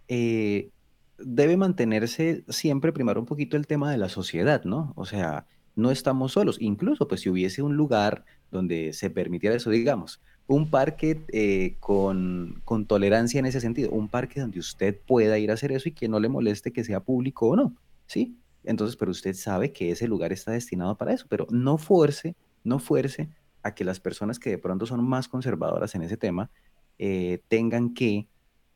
eh, 0.08 0.70
debe 1.18 1.56
mantenerse 1.56 2.44
siempre 2.48 2.92
primero 2.92 3.20
un 3.20 3.26
poquito 3.26 3.56
el 3.56 3.66
tema 3.66 3.90
de 3.90 3.98
la 3.98 4.08
sociedad, 4.08 4.64
¿no? 4.64 4.92
O 4.96 5.06
sea, 5.06 5.46
no 5.76 5.90
estamos 5.90 6.32
solos. 6.32 6.58
Incluso, 6.60 7.08
pues, 7.08 7.22
si 7.22 7.30
hubiese 7.30 7.62
un 7.62 7.76
lugar 7.76 8.24
donde 8.50 8.92
se 8.92 9.10
permitiera 9.10 9.56
eso, 9.56 9.70
digamos, 9.70 10.20
un 10.46 10.68
parque 10.68 11.24
eh, 11.28 11.76
con, 11.80 12.60
con 12.64 12.86
tolerancia 12.86 13.38
en 13.38 13.46
ese 13.46 13.60
sentido, 13.60 13.90
un 13.90 14.08
parque 14.08 14.40
donde 14.40 14.58
usted 14.58 14.98
pueda 15.06 15.38
ir 15.38 15.50
a 15.50 15.54
hacer 15.54 15.72
eso 15.72 15.88
y 15.88 15.92
que 15.92 16.08
no 16.08 16.20
le 16.20 16.28
moleste 16.28 16.72
que 16.72 16.84
sea 16.84 17.00
público 17.00 17.48
o 17.48 17.56
no, 17.56 17.76
¿sí? 18.06 18.36
Entonces, 18.64 18.96
pero 18.96 19.10
usted 19.10 19.34
sabe 19.34 19.72
que 19.72 19.90
ese 19.90 20.06
lugar 20.06 20.32
está 20.32 20.52
destinado 20.52 20.96
para 20.96 21.12
eso, 21.12 21.26
pero 21.28 21.46
no 21.50 21.78
fuerce, 21.78 22.36
no 22.64 22.78
fuerce 22.78 23.28
a 23.62 23.74
que 23.74 23.84
las 23.84 24.00
personas 24.00 24.38
que 24.38 24.50
de 24.50 24.58
pronto 24.58 24.86
son 24.86 25.04
más 25.04 25.28
conservadoras 25.28 25.94
en 25.94 26.02
ese 26.02 26.16
tema 26.16 26.50
eh, 26.98 27.40
tengan 27.48 27.94
que 27.94 28.26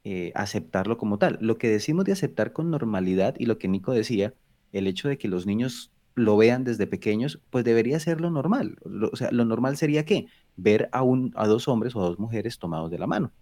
eh, 0.05 0.33
aceptarlo 0.35 0.99
como 0.99 1.19
tal. 1.19 1.39
Lo 1.41 1.59
que 1.59 1.69
decimos 1.69 2.05
de 2.05 2.13
aceptar 2.13 2.53
con 2.53 2.71
normalidad 2.71 3.35
y 3.39 3.47
lo 3.47 3.59
que 3.59 3.69
Nico 3.69 3.93
decía, 3.93 4.35
el 4.73 4.87
hecho 4.87 5.09
de 5.09 5.19
que 5.19 5.29
los 5.29 5.47
niños 5.47 5.91
lo 6.15 6.37
vean 6.37 6.65
desde 6.65 6.87
pequeños, 6.87 7.41
pues 7.51 7.65
debería 7.65 7.99
ser 8.01 8.21
lo 8.21 8.31
normal. 8.31 8.79
o 9.11 9.17
sea, 9.17 9.31
lo 9.33 9.45
normal 9.45 9.77
sería 9.77 10.05
que 10.05 10.27
ver 10.57 10.89
a, 10.93 11.03
un, 11.03 11.33
a 11.35 11.47
dos 11.47 11.69
hombres 11.69 11.97
o 11.97 12.01
a 12.01 12.05
dos 12.05 12.19
mujeres 12.19 12.59
tomados 12.59 12.91
de 12.91 12.99
la 12.99 13.07
mano 13.07 13.33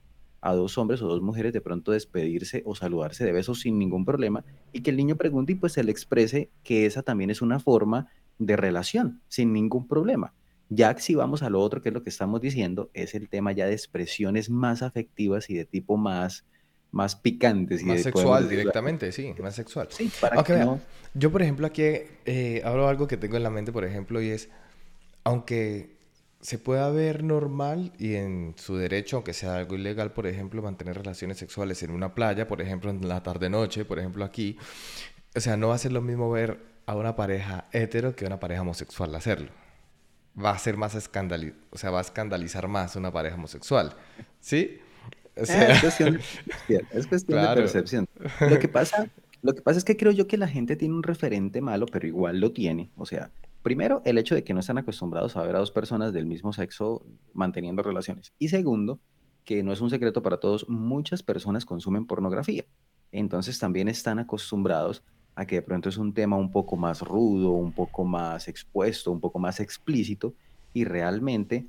a 0.42 0.54
dos 0.54 0.76
hombres 0.76 1.00
o 1.00 1.06
dos 1.06 1.22
mujeres 1.22 1.52
de 1.52 1.61
pronto 1.61 1.92
despedirse 1.92 2.62
o 2.66 2.75
saludarse 2.75 3.25
de 3.25 3.32
besos 3.32 3.61
sin 3.61 3.78
ningún 3.78 4.04
problema 4.04 4.44
y 4.72 4.82
que 4.82 4.90
el 4.90 4.96
niño 4.96 5.16
pregunte 5.16 5.52
y 5.52 5.54
pues 5.54 5.72
se 5.72 5.84
le 5.84 5.92
exprese 5.92 6.50
que 6.64 6.84
esa 6.84 7.02
también 7.02 7.30
es 7.30 7.40
una 7.40 7.61
forma 7.61 8.08
de 8.38 8.56
relación 8.56 9.22
sin 9.28 9.52
ningún 9.52 9.87
problema. 9.87 10.34
Ya 10.68 10.99
si 10.99 11.14
vamos 11.14 11.42
a 11.42 11.50
lo 11.50 11.61
otro, 11.61 11.80
que 11.80 11.90
es 11.90 11.94
lo 11.94 12.02
que 12.02 12.11
estamos 12.11 12.40
diciendo, 12.40 12.90
es 12.92 13.14
el 13.14 13.28
tema 13.28 13.52
ya 13.52 13.66
de 13.66 13.72
expresiones 13.72 14.50
más 14.50 14.82
afectivas 14.82 15.49
y 15.49 15.54
de 15.54 15.64
tipo 15.64 15.96
más, 15.96 16.44
más 16.90 17.14
picantes. 17.14 17.82
Y 17.82 17.84
más 17.84 18.02
sexual 18.02 18.49
directamente, 18.49 19.12
sí, 19.12 19.32
más 19.40 19.54
sexual. 19.54 19.88
Sí, 19.90 20.11
para 20.20 20.42
que 20.42 20.66
Yo, 21.14 21.30
por 21.30 21.42
ejemplo, 21.42 21.66
aquí 21.66 21.82
eh, 22.25 22.62
hablo 22.64 22.88
algo 22.88 23.06
que 23.06 23.16
tengo 23.16 23.37
en 23.37 23.42
la 23.44 23.50
mente, 23.50 23.70
por 23.70 23.84
ejemplo, 23.84 24.20
y 24.20 24.30
es, 24.30 24.49
aunque 25.25 25.91
se 26.42 26.58
puede 26.58 26.90
ver 26.90 27.22
normal 27.22 27.92
y 27.99 28.16
en 28.16 28.54
su 28.58 28.76
derecho, 28.76 29.16
aunque 29.16 29.32
sea 29.32 29.56
algo 29.56 29.76
ilegal, 29.76 30.12
por 30.12 30.26
ejemplo, 30.26 30.61
mantener 30.61 30.96
relaciones 30.99 31.38
sexuales 31.38 31.82
en 31.84 31.92
una 31.92 32.14
playa, 32.14 32.49
por 32.49 32.61
ejemplo, 32.61 32.90
en 32.90 33.08
la 33.08 33.22
tarde-noche, 33.22 33.84
por 33.84 34.00
ejemplo, 34.00 34.25
aquí. 34.25 34.58
O 35.37 35.40
sea, 35.40 35.56
no 35.56 35.68
va 35.68 35.76
a 35.76 35.78
ser 35.78 35.92
lo 35.92 36.02
mismo 36.02 36.30
ver 36.30 36.58
a 36.84 36.96
una 36.96 37.14
pareja 37.14 37.68
hetero 37.72 38.16
que 38.16 38.25
a 38.25 38.26
una 38.26 38.40
pareja 38.40 38.62
homosexual 38.62 39.14
hacerlo. 39.14 39.52
Va 40.37 40.50
a 40.50 40.58
ser 40.58 40.76
más 40.76 40.96
escandalizar, 40.96 41.58
o 41.70 41.78
sea, 41.78 41.90
va 41.90 41.99
a 41.99 42.02
escandalizar 42.02 42.66
más 42.66 42.96
una 42.96 43.12
pareja 43.12 43.37
homosexual. 43.37 43.94
¿Sí? 44.40 44.80
es 45.37 45.49
cuestión 45.80 46.14
de 46.14 46.18
percepción. 46.18 46.88
Es 46.92 47.06
cuestión 47.06 47.40
de 47.40 47.49
percepción. 47.54 48.08
Lo 48.40 48.58
que 48.58 48.68
pasa, 48.68 49.08
lo 49.42 49.54
que 49.54 49.62
pasa 49.62 49.78
es 49.78 49.84
que 49.84 49.96
creo 49.96 50.11
yo 50.11 50.26
que 50.26 50.37
la 50.37 50.49
gente 50.49 50.75
tiene 50.75 50.94
un 50.94 51.04
referente 51.04 51.61
malo, 51.61 51.87
pero 51.87 52.06
igual 52.06 52.40
lo 52.40 52.52
tiene. 52.52 52.90
O 52.96 53.06
sea, 53.06 53.30
primero, 53.62 54.02
el 54.04 54.19
hecho 54.19 54.35
de 54.35 54.45
que 54.45 54.54
no 54.54 54.61
están 54.61 54.78
acostumbrados 54.78 55.37
a 55.37 55.42
ver 55.42 55.57
a 55.57 55.61
dos 55.61 55.71
personas 55.71 56.12
del 56.12 56.26
mismo 56.26 56.52
sexo 56.52 57.04
manteniendo 57.33 57.83
relaciones. 57.83 58.33
Y 58.38 58.49
segundo, 58.49 59.00
que 59.45 59.62
no 59.62 59.73
es 59.73 59.81
un 59.81 59.90
secreto 59.90 60.23
para 60.23 60.38
todos, 60.38 60.69
muchas 60.69 61.23
personas 61.23 61.64
consumen 61.64 62.07
pornografía. 62.07 62.64
Entonces 63.11 63.59
también 63.59 63.88
están 63.88 64.19
acostumbrados 64.19 65.02
a 65.35 65.47
que 65.47 65.57
de 65.57 65.62
pronto 65.62 65.88
es 65.88 65.97
un 65.97 66.12
tema 66.12 66.37
un 66.37 66.50
poco 66.50 66.76
más 66.76 67.00
rudo, 67.00 67.50
un 67.50 67.73
poco 67.73 68.04
más 68.04 68.49
expuesto, 68.49 69.11
un 69.11 69.21
poco 69.21 69.38
más 69.38 69.61
explícito, 69.61 70.35
y 70.75 70.85
realmente 70.85 71.66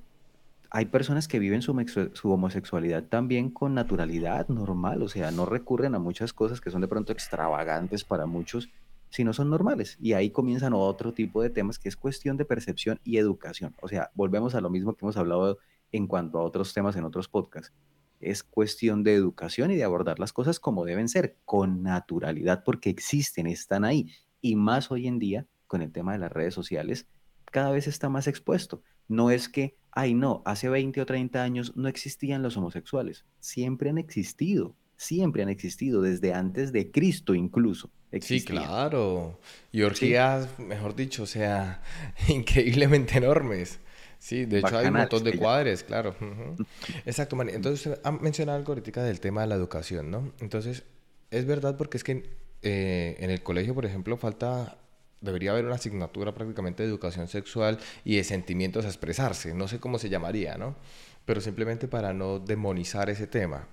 hay 0.70 0.86
personas 0.86 1.28
que 1.28 1.40
viven 1.40 1.62
su, 1.62 2.12
su, 2.14 2.32
homosexualidad 2.32 3.04
también 3.04 3.50
con 3.50 3.74
naturalidad 3.74 4.48
normal, 4.48 5.04
o 5.04 5.08
sea, 5.08 5.32
no 5.32 5.46
recurren 5.46 5.96
a 5.96 6.00
muchas 6.00 6.34
cosas 6.34 6.60
que 6.60 6.72
son 6.72 6.82
de 6.82 6.88
pronto 6.88 7.14
extravagantes 7.14 8.04
para 8.04 8.26
muchos, 8.26 8.70
sino 9.14 9.32
son 9.32 9.52
normales. 9.52 9.96
Y 10.02 10.14
ahí 10.14 10.32
comienzan 10.32 10.74
otro 10.74 11.14
tipo 11.14 11.44
de 11.44 11.52
temas 11.52 11.78
que 11.78 11.88
es 11.88 11.96
cuestión 11.96 12.36
de 12.36 12.46
percepción 12.46 13.00
y 13.04 13.18
educación. 13.18 13.76
O 13.80 13.88
sea, 13.88 14.10
volvemos 14.16 14.56
a 14.56 14.62
lo 14.62 14.72
mismo 14.72 14.96
que 14.96 15.06
hemos 15.06 15.18
hablado 15.18 15.60
en 15.92 16.08
cuanto 16.08 16.40
a 16.40 16.42
otros 16.42 16.74
temas 16.74 16.96
en 16.96 17.04
otros 17.04 17.28
podcasts. 17.28 17.72
Es 18.20 18.42
cuestión 18.42 19.04
de 19.04 19.14
educación 19.14 19.70
y 19.70 19.76
de 19.76 19.84
abordar 19.84 20.18
las 20.18 20.34
cosas 20.34 20.60
como 20.60 20.84
deben 20.84 21.10
ser, 21.10 21.38
con 21.46 21.84
naturalidad, 21.84 22.64
porque 22.64 22.90
existen, 22.90 23.46
están 23.46 23.86
ahí. 23.86 24.10
Y 24.42 24.56
más 24.56 24.90
hoy 24.90 25.06
en 25.06 25.20
día, 25.20 25.46
con 25.68 25.84
el 25.84 25.92
tema 25.92 26.14
de 26.14 26.18
las 26.18 26.32
redes 26.32 26.56
sociales, 26.56 27.08
cada 27.52 27.70
vez 27.70 27.86
está 27.86 28.10
más 28.10 28.26
expuesto. 28.26 28.82
No 29.08 29.30
es 29.30 29.48
que, 29.48 29.78
ay 29.92 30.16
no, 30.16 30.42
hace 30.44 30.70
20 30.70 31.00
o 31.02 31.06
30 31.06 31.44
años 31.44 31.78
no 31.78 31.88
existían 31.88 32.42
los 32.42 32.58
homosexuales. 32.58 33.26
Siempre 33.40 33.92
han 33.92 34.00
existido, 34.00 34.76
siempre 35.04 35.44
han 35.44 35.50
existido, 35.50 36.02
desde 36.02 36.34
antes 36.34 36.72
de 36.72 36.92
Cristo 36.92 37.36
incluso. 37.36 37.90
Sí, 38.22 38.44
claro. 38.44 39.40
Y 39.72 39.82
orgías, 39.82 40.60
mejor 40.60 40.96
dicho, 40.96 41.24
o 41.24 41.28
sea, 41.28 41.82
increíblemente 42.28 43.18
enormes. 43.18 43.80
Sí, 44.20 44.46
de 44.46 44.60
hecho 44.60 44.78
hay 44.78 44.88
un 44.88 44.94
montón 44.94 45.24
de 45.24 45.38
cuadres, 45.38 45.84
claro. 45.84 46.16
Exacto. 47.06 47.40
Entonces 47.42 47.88
usted 47.88 48.02
ha 48.04 48.12
mencionado 48.12 48.58
algo 48.58 48.72
ahorita 48.72 49.04
del 49.04 49.20
tema 49.20 49.42
de 49.42 49.48
la 49.48 49.56
educación, 49.56 50.12
¿no? 50.12 50.32
Entonces, 50.40 50.84
es 51.30 51.46
verdad 51.46 51.76
porque 51.76 51.98
es 51.98 52.04
que 52.06 52.30
eh, 52.62 53.18
en 53.20 53.30
el 53.30 53.44
colegio, 53.44 53.76
por 53.76 53.86
ejemplo, 53.86 54.16
falta 54.16 54.78
debería 55.20 55.52
haber 55.52 55.66
una 55.66 55.76
asignatura 55.76 56.34
prácticamente 56.34 56.84
de 56.84 56.90
educación 56.90 57.28
sexual 57.28 57.80
y 58.06 58.18
de 58.18 58.24
sentimientos 58.24 58.86
a 58.86 58.90
expresarse. 58.90 59.54
No 59.54 59.68
sé 59.68 59.80
cómo 59.80 59.98
se 59.98 60.10
llamaría, 60.10 60.58
¿no? 60.58 60.76
Pero 61.26 61.42
simplemente 61.42 61.88
para 61.88 62.14
no 62.14 62.40
demonizar 62.40 63.10
ese 63.10 63.28
tema. 63.28 63.68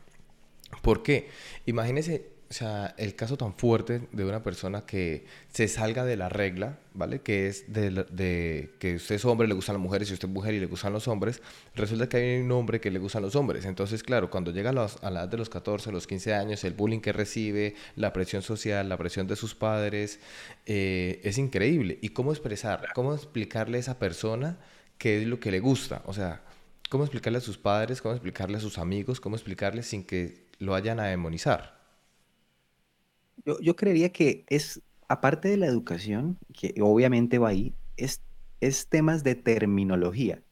¿Por 0.82 1.02
qué? 1.02 1.28
Imagínese 1.66 2.40
o 2.50 2.52
sea, 2.52 2.96
el 2.98 3.14
caso 3.14 3.36
tan 3.36 3.54
fuerte 3.54 4.08
de 4.10 4.24
una 4.24 4.42
persona 4.42 4.84
que 4.84 5.24
se 5.52 5.68
salga 5.68 6.04
de 6.04 6.16
la 6.16 6.28
regla, 6.28 6.80
¿vale? 6.94 7.20
Que 7.20 7.46
es 7.46 7.72
de, 7.72 8.70
que 8.80 8.96
usted 8.96 9.14
es 9.14 9.24
hombre, 9.24 9.46
le 9.46 9.54
gustan 9.54 9.74
las 9.74 9.80
mujeres, 9.80 10.10
y 10.10 10.14
usted 10.14 10.26
es 10.26 10.34
mujer 10.34 10.54
y 10.54 10.58
le 10.58 10.66
gustan 10.66 10.92
los 10.92 11.06
hombres, 11.06 11.42
resulta 11.76 12.08
que 12.08 12.16
hay 12.16 12.40
un 12.40 12.50
hombre 12.50 12.80
que 12.80 12.90
le 12.90 12.98
gustan 12.98 13.22
los 13.22 13.36
hombres. 13.36 13.66
Entonces, 13.66 14.02
claro, 14.02 14.30
cuando 14.30 14.50
llega 14.50 14.70
a, 14.70 14.72
la 14.72 15.20
edad 15.20 15.28
de 15.28 15.36
los 15.36 15.48
14, 15.48 15.92
los 15.92 16.08
15 16.08 16.34
años, 16.34 16.64
el 16.64 16.72
bullying 16.72 16.98
que 16.98 17.12
recibe, 17.12 17.76
la 17.94 18.12
presión 18.12 18.42
social, 18.42 18.88
la 18.88 18.96
presión 18.96 19.28
de 19.28 19.36
sus 19.36 19.54
padres, 19.54 20.18
eh, 20.66 21.20
es 21.22 21.38
increíble. 21.38 22.00
¿Y 22.02 22.08
cómo 22.08 22.32
expresar, 22.32 22.88
cómo 22.96 23.14
explicarle 23.14 23.76
a 23.76 23.80
esa 23.80 24.00
persona 24.00 24.58
qué 24.98 25.22
es 25.22 25.28
lo 25.28 25.38
que 25.38 25.52
le 25.52 25.60
gusta? 25.60 26.02
O 26.04 26.12
sea, 26.12 26.42
¿cómo 26.88 27.04
explicarle 27.04 27.38
a 27.38 27.42
sus 27.42 27.58
padres, 27.58 28.02
cómo 28.02 28.14
explicarle 28.14 28.56
a 28.56 28.60
sus 28.60 28.76
amigos, 28.76 29.20
cómo 29.20 29.36
explicarle 29.36 29.84
sin 29.84 30.02
que 30.02 30.49
lo 30.60 30.72
vayan 30.72 31.00
a 31.00 31.06
demonizar? 31.06 31.80
Yo, 33.44 33.74
creería 33.74 34.12
que 34.12 34.44
es, 34.48 34.82
aparte 35.08 35.48
de 35.48 35.56
la 35.56 35.66
educación, 35.66 36.38
que 36.52 36.74
obviamente 36.80 37.38
va 37.38 37.48
ahí, 37.48 37.74
es, 37.96 38.22
es 38.60 38.86
temas 38.86 39.24
de 39.24 39.34
terminología. 39.34 40.42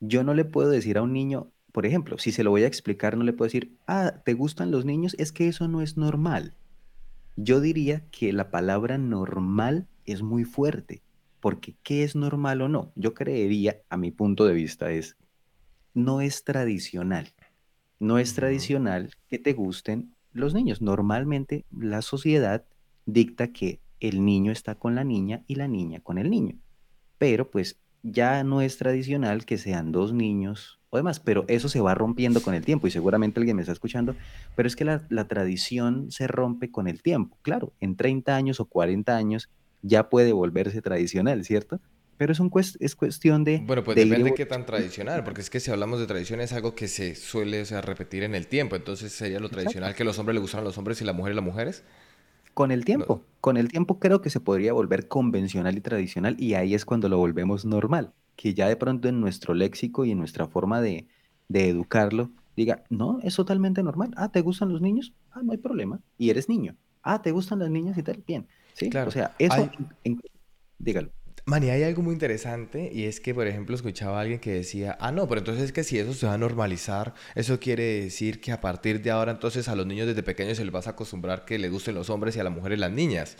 Yo 0.00 0.22
no 0.22 0.32
le 0.34 0.44
puedo 0.44 0.70
decir 0.70 0.96
a 0.96 1.02
un 1.02 1.12
niño, 1.12 1.50
por 1.72 1.84
ejemplo, 1.84 2.16
si 2.18 2.30
se 2.30 2.44
lo 2.44 2.50
voy 2.50 2.62
a 2.62 2.68
explicar, 2.68 3.16
no 3.16 3.24
le 3.24 3.32
puedo 3.32 3.48
decir, 3.48 3.76
ah, 3.88 4.22
¿te 4.24 4.34
gustan 4.34 4.70
los 4.70 4.84
niños? 4.84 5.16
Es 5.18 5.32
que 5.32 5.48
eso 5.48 5.66
no 5.66 5.82
es 5.82 5.96
normal. 5.96 6.54
Yo 7.36 7.60
diría 7.60 8.04
que 8.10 8.32
la 8.32 8.50
palabra 8.50 8.98
normal 8.98 9.88
es 10.04 10.22
muy 10.22 10.44
fuerte, 10.44 11.02
porque 11.40 11.74
¿qué 11.82 12.04
es 12.04 12.14
normal 12.14 12.62
o 12.62 12.68
no? 12.68 12.92
Yo 12.94 13.14
creería, 13.14 13.82
a 13.90 13.96
mi 13.96 14.12
punto 14.12 14.46
de 14.46 14.54
vista, 14.54 14.92
es, 14.92 15.16
no 15.92 16.20
es 16.20 16.44
tradicional. 16.44 17.32
No 18.00 18.18
es 18.18 18.34
tradicional 18.34 19.10
que 19.28 19.38
te 19.38 19.52
gusten 19.52 20.14
los 20.32 20.54
niños. 20.54 20.80
Normalmente 20.80 21.64
la 21.70 22.02
sociedad 22.02 22.64
dicta 23.06 23.52
que 23.52 23.80
el 24.00 24.24
niño 24.24 24.52
está 24.52 24.76
con 24.76 24.94
la 24.94 25.04
niña 25.04 25.42
y 25.46 25.56
la 25.56 25.68
niña 25.68 26.00
con 26.00 26.18
el 26.18 26.30
niño. 26.30 26.58
Pero 27.18 27.50
pues 27.50 27.78
ya 28.02 28.44
no 28.44 28.60
es 28.60 28.78
tradicional 28.78 29.44
que 29.44 29.58
sean 29.58 29.92
dos 29.92 30.12
niños 30.12 30.78
o 30.90 30.96
demás, 30.96 31.20
pero 31.20 31.44
eso 31.48 31.68
se 31.68 31.80
va 31.80 31.94
rompiendo 31.94 32.40
con 32.40 32.54
el 32.54 32.64
tiempo 32.64 32.86
y 32.86 32.90
seguramente 32.90 33.40
alguien 33.40 33.56
me 33.56 33.62
está 33.62 33.72
escuchando, 33.72 34.14
pero 34.56 34.66
es 34.66 34.76
que 34.76 34.84
la, 34.84 35.28
tradición 35.28 36.10
se 36.10 36.26
rompe 36.26 36.70
con 36.70 36.88
el 36.88 37.02
tiempo. 37.02 37.36
Claro, 37.42 37.72
en 37.80 37.96
30 37.96 38.34
años 38.34 38.60
o 38.60 38.64
40 38.64 39.14
años 39.14 39.50
ya 39.82 40.08
puede 40.08 40.32
volverse 40.32 40.80
tradicional, 40.80 41.44
¿cierto? 41.44 41.80
Pero 42.18 42.32
es, 42.32 42.40
un 42.40 42.50
es 42.80 42.96
cuestión 42.96 43.44
de... 43.44 43.58
Bueno, 43.64 43.84
pues 43.84 43.96
depende 43.96 44.30
de 44.30 44.34
qué 44.34 44.44
tan 44.44 44.66
tradicional, 44.66 45.22
porque 45.22 45.40
es 45.40 45.50
que 45.50 45.60
si 45.60 45.70
hablamos 45.70 46.00
de 46.00 46.06
tradición 46.06 46.40
es 46.40 46.52
algo 46.52 46.74
que 46.74 46.88
se 46.88 47.14
suele 47.14 47.64
repetir 47.80 48.24
en 48.24 48.34
el 48.34 48.48
tiempo, 48.48 48.74
entonces 48.74 49.12
sería 49.12 49.38
lo 49.38 49.48
tradicional 49.48 49.94
que 49.94 50.02
los 50.02 50.18
hombres 50.18 50.34
le 50.34 50.40
gustan 50.40 50.62
a 50.62 50.64
los 50.64 50.76
hombres 50.78 51.00
y 51.00 51.04
la 51.04 51.12
mujer 51.12 51.32
a 51.32 51.36
las 51.36 51.44
mujeres. 51.44 51.84
Con 52.54 52.72
el 52.72 52.84
tiempo, 52.84 53.22
con 53.40 53.56
el 53.56 53.68
tiempo 53.68 54.00
creo 54.00 54.20
que 54.20 54.30
se 54.30 54.40
podría 54.40 54.72
volver 54.72 55.06
convencional 55.06 55.78
y 55.78 55.80
tradicional 55.80 56.34
y 56.40 56.54
ahí 56.54 56.74
es 56.74 56.84
cuando 56.84 57.08
lo 57.08 57.16
volvemos 57.16 57.64
normal, 57.64 58.12
que 58.34 58.52
ya 58.52 58.68
de 58.68 58.74
pronto 58.74 59.08
en 59.08 59.20
nuestro 59.20 59.54
léxico 59.54 60.04
y 60.04 60.10
en 60.10 60.18
nuestra 60.18 60.48
forma 60.48 60.80
de, 60.80 61.06
educarlo 61.48 62.32
diga, 62.56 62.82
no, 62.90 63.20
es 63.22 63.36
totalmente 63.36 63.80
normal. 63.84 64.10
Ah, 64.16 64.32
¿te 64.32 64.40
gustan 64.40 64.72
los 64.72 64.80
niños? 64.80 65.14
Ah, 65.30 65.40
no 65.44 65.52
hay 65.52 65.58
problema. 65.58 66.00
Y 66.18 66.30
eres 66.30 66.48
niño. 66.48 66.74
Ah, 67.00 67.22
¿te 67.22 67.30
gustan 67.30 67.60
las 67.60 67.70
niñas 67.70 67.96
y 67.96 68.02
tal? 68.02 68.24
Bien. 68.26 68.48
Sí, 68.72 68.90
claro. 68.90 69.08
O 69.08 69.12
sea, 69.12 69.36
eso, 69.38 69.70
dígalo. 70.80 71.12
Mani, 71.48 71.70
hay 71.70 71.82
algo 71.82 72.02
muy 72.02 72.12
interesante 72.12 72.90
y 72.92 73.04
es 73.04 73.20
que, 73.20 73.34
por 73.34 73.46
ejemplo, 73.46 73.74
escuchaba 73.74 74.18
a 74.18 74.20
alguien 74.20 74.38
que 74.38 74.52
decía, 74.52 74.98
ah, 75.00 75.10
no, 75.10 75.26
pero 75.26 75.38
entonces 75.38 75.64
es 75.64 75.72
que 75.72 75.82
si 75.82 75.98
eso 75.98 76.12
se 76.12 76.26
va 76.26 76.34
a 76.34 76.38
normalizar, 76.38 77.14
eso 77.34 77.58
quiere 77.58 78.02
decir 78.02 78.38
que 78.38 78.52
a 78.52 78.60
partir 78.60 79.00
de 79.00 79.10
ahora 79.10 79.32
entonces 79.32 79.66
a 79.66 79.74
los 79.74 79.86
niños 79.86 80.06
desde 80.06 80.22
pequeños 80.22 80.58
se 80.58 80.64
les 80.66 80.74
va 80.74 80.80
a 80.84 80.90
acostumbrar 80.90 81.46
que 81.46 81.58
les 81.58 81.70
gusten 81.70 81.94
los 81.94 82.10
hombres 82.10 82.36
y 82.36 82.40
a 82.40 82.44
las 82.44 82.52
mujeres 82.52 82.78
las 82.78 82.92
niñas. 82.92 83.38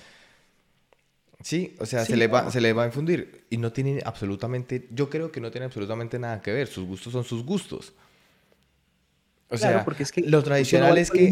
Sí, 1.43 1.77
o 1.81 1.85
sea, 1.85 2.07
se, 2.07 2.17
les 2.17 2.33
va, 2.33 2.51
se 2.51 2.73
va 2.73 2.85
a 2.85 2.87
infundir 2.87 3.45
y 3.51 3.59
no 3.59 3.73
tiene 3.73 4.01
absolutamente, 4.03 4.89
yo 4.91 5.11
creo 5.11 5.31
que 5.31 5.43
no 5.43 5.51
tiene 5.51 5.67
absolutamente 5.67 6.19
nada 6.19 6.41
que 6.41 6.51
ver, 6.51 6.67
sus 6.67 6.87
gustos 6.87 7.13
son 7.13 7.25
sus 7.25 7.45
gustos. 7.45 7.93
O 9.51 9.59
sea, 9.59 9.85
porque 9.85 10.05
es 10.05 10.13
que 10.13 10.23
lo 10.23 10.43
tradicional 10.43 10.97
es 10.97 11.11
que, 11.11 11.31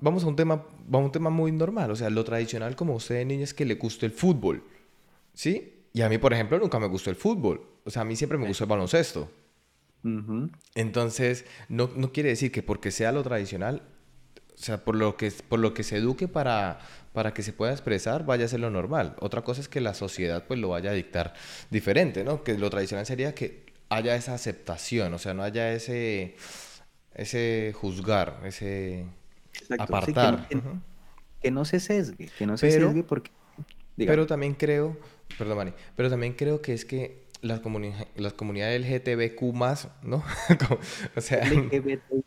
vamos 0.00 0.24
a 0.24 0.26
un 0.26 0.34
tema, 0.34 0.66
vamos 0.88 1.04
a 1.04 1.06
un 1.06 1.12
tema 1.12 1.30
muy 1.30 1.52
normal, 1.52 1.92
o 1.92 1.96
sea, 1.96 2.10
lo 2.10 2.24
tradicional 2.24 2.74
como 2.74 2.96
usted 2.96 3.14
de 3.14 3.24
niña 3.26 3.44
es 3.44 3.54
que 3.54 3.64
le 3.64 3.76
guste 3.76 4.06
el 4.06 4.12
fútbol, 4.12 4.64
¿sí? 5.34 5.70
Y 5.94 6.02
a 6.02 6.08
mí, 6.08 6.18
por 6.18 6.32
ejemplo, 6.34 6.58
nunca 6.58 6.80
me 6.80 6.88
gustó 6.88 7.08
el 7.08 7.16
fútbol. 7.16 7.64
O 7.84 7.90
sea, 7.90 8.02
a 8.02 8.04
mí 8.04 8.16
siempre 8.16 8.36
me 8.36 8.48
gustó 8.48 8.64
el 8.64 8.70
baloncesto. 8.70 9.30
Entonces, 10.74 11.46
no, 11.70 11.88
no, 11.96 12.12
quiere 12.12 12.28
decir 12.28 12.52
que 12.52 12.62
porque 12.62 12.90
sea 12.90 13.10
lo 13.10 13.22
tradicional, 13.22 13.80
o 14.54 14.58
sea, 14.58 14.84
por 14.84 14.96
lo 14.96 15.16
que, 15.16 15.32
por 15.48 15.60
lo 15.60 15.72
que 15.72 15.82
se 15.82 15.96
eduque 15.96 16.28
para, 16.28 16.80
para 17.14 17.32
que 17.32 17.42
se 17.42 17.54
pueda 17.54 17.72
expresar, 17.72 18.26
vaya 18.26 18.44
a 18.44 18.48
ser 18.48 18.60
lo 18.60 18.70
normal. 18.70 19.16
Otra 19.20 19.42
cosa 19.42 19.62
es 19.62 19.68
que 19.68 19.80
la 19.80 19.94
sociedad 19.94 20.44
pues 20.46 20.60
lo 20.60 20.68
vaya 20.68 20.90
a 20.90 20.94
dictar 20.94 21.32
diferente, 21.70 22.22
¿no? 22.22 22.42
Que 22.44 22.58
lo 22.58 22.68
tradicional 22.68 23.06
sería 23.06 23.34
que 23.34 23.64
haya 23.88 24.14
esa 24.14 24.34
aceptación, 24.34 25.14
o 25.14 25.18
sea, 25.18 25.32
no 25.32 25.42
haya 25.42 25.72
ese, 25.72 26.36
ese 27.14 27.72
juzgar, 27.74 28.40
ese 28.44 29.06
apartar. 29.78 30.48
que, 31.40 31.50
no, 31.50 31.64
se 31.64 31.80
sesgue, 31.80 32.28
que 32.36 32.46
no 32.46 32.58
se 32.58 32.70
sesgue 32.70 33.04
porque... 33.04 33.30
Pero 33.96 34.26
también 34.26 34.54
creo 34.54 34.98
Perdón, 35.38 35.56
Mani. 35.56 35.72
Pero 35.96 36.10
también 36.10 36.34
creo 36.34 36.60
que 36.62 36.72
es 36.72 36.84
que 36.84 37.24
las, 37.42 37.60
las 38.16 38.32
comunidades 38.32 38.80
LGTBQ 38.80 39.42
¿no? 40.02 40.24
o 41.16 41.20
sea... 41.20 41.44
LGBTQ 41.44 42.24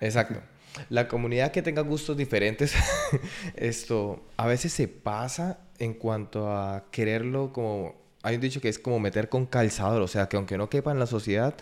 Exacto. 0.00 0.40
La 0.88 1.08
comunidad 1.08 1.50
que 1.50 1.62
tenga 1.62 1.82
gustos 1.82 2.16
diferentes, 2.16 2.74
esto 3.56 4.22
a 4.36 4.46
veces 4.46 4.72
se 4.72 4.88
pasa 4.88 5.58
en 5.78 5.94
cuanto 5.94 6.50
a 6.50 6.86
quererlo 6.90 7.52
como... 7.52 7.98
Hay 8.22 8.34
un 8.34 8.42
dicho 8.42 8.60
que 8.60 8.68
es 8.68 8.78
como 8.78 9.00
meter 9.00 9.30
con 9.30 9.46
calzador, 9.46 10.02
o 10.02 10.08
sea, 10.08 10.28
que 10.28 10.36
aunque 10.36 10.58
no 10.58 10.68
quepa 10.68 10.92
en 10.92 10.98
la 10.98 11.06
sociedad, 11.06 11.54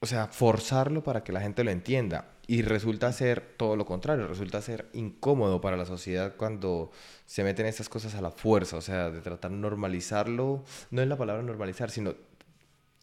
o 0.00 0.06
sea, 0.06 0.26
forzarlo 0.26 1.04
para 1.04 1.22
que 1.22 1.32
la 1.32 1.40
gente 1.40 1.62
lo 1.62 1.70
entienda. 1.70 2.33
Y 2.46 2.62
resulta 2.62 3.12
ser 3.12 3.40
todo 3.56 3.76
lo 3.76 3.86
contrario, 3.86 4.26
resulta 4.26 4.60
ser 4.60 4.90
incómodo 4.92 5.60
para 5.60 5.76
la 5.76 5.86
sociedad 5.86 6.34
cuando 6.36 6.90
se 7.24 7.42
meten 7.42 7.66
estas 7.66 7.88
cosas 7.88 8.14
a 8.14 8.20
la 8.20 8.30
fuerza, 8.30 8.76
o 8.76 8.82
sea, 8.82 9.10
de 9.10 9.20
tratar 9.22 9.50
de 9.50 9.56
normalizarlo, 9.56 10.64
no 10.90 11.02
es 11.02 11.08
la 11.08 11.16
palabra 11.16 11.42
normalizar, 11.42 11.90
sino 11.90 12.14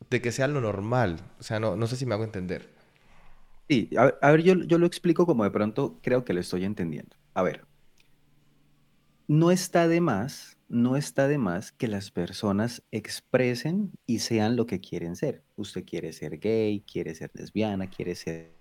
de 0.09 0.21
que 0.21 0.31
sea 0.31 0.47
lo 0.47 0.61
normal, 0.61 1.17
o 1.39 1.43
sea, 1.43 1.59
no, 1.59 1.75
no 1.75 1.87
sé 1.87 1.95
si 1.95 2.05
me 2.05 2.13
hago 2.13 2.23
entender. 2.23 2.69
Sí, 3.67 3.89
a, 3.97 4.31
ver, 4.31 4.43
yo, 4.43 4.55
yo 4.55 4.77
lo 4.77 4.85
explico 4.85 5.25
como 5.25 5.43
de 5.43 5.51
pronto 5.51 5.97
creo 6.03 6.23
que 6.25 6.33
lo 6.33 6.41
estoy 6.41 6.65
entendiendo. 6.65 7.15
A 7.33 7.41
ver, 7.41 7.65
no 9.27 9.49
está 9.49 9.87
de 9.87 10.01
más, 10.01 10.57
no 10.67 10.97
está 10.97 11.27
de 11.29 11.37
más 11.37 11.71
que 11.71 11.87
las 11.87 12.11
personas 12.11 12.83
expresen 12.91 13.93
y 14.05 14.19
sean 14.19 14.57
lo 14.57 14.65
que 14.65 14.81
quieren 14.81 15.15
ser. 15.15 15.43
Usted 15.55 15.85
quiere 15.85 16.11
ser 16.11 16.37
gay, 16.37 16.81
quiere 16.81 17.15
ser 17.15 17.31
lesbiana, 17.33 17.89
quiere 17.89 18.15
ser 18.15 18.60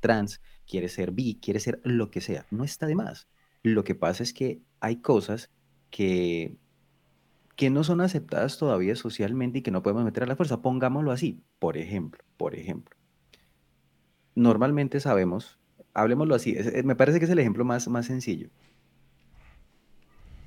trans, 0.00 0.40
quiere 0.66 0.88
ser 0.88 1.12
bi, 1.12 1.38
quiere 1.40 1.60
ser 1.60 1.80
lo 1.84 2.10
que 2.10 2.20
sea. 2.20 2.46
No 2.50 2.64
está 2.64 2.86
de 2.86 2.94
más. 2.94 3.28
Lo 3.62 3.84
que 3.84 3.94
pasa 3.94 4.22
es 4.22 4.32
que 4.32 4.62
hay 4.80 4.96
cosas 4.96 5.50
que, 5.90 6.56
que 7.56 7.70
no 7.70 7.84
son 7.84 8.00
aceptadas 8.00 8.58
todavía 8.58 8.96
socialmente 8.96 9.58
y 9.58 9.62
que 9.62 9.70
no 9.70 9.82
podemos 9.82 10.04
meter 10.04 10.22
a 10.22 10.26
la 10.26 10.36
fuerza. 10.36 10.62
Pongámoslo 10.62 11.12
así. 11.12 11.42
Por 11.58 11.76
ejemplo, 11.76 12.24
por 12.36 12.54
ejemplo 12.54 13.00
normalmente 14.34 15.00
sabemos, 15.00 15.58
hablemoslo 15.94 16.34
así, 16.34 16.56
me 16.84 16.96
parece 16.96 17.18
que 17.18 17.24
es 17.24 17.30
el 17.30 17.38
ejemplo 17.38 17.64
más, 17.64 17.88
más 17.88 18.06
sencillo. 18.06 18.48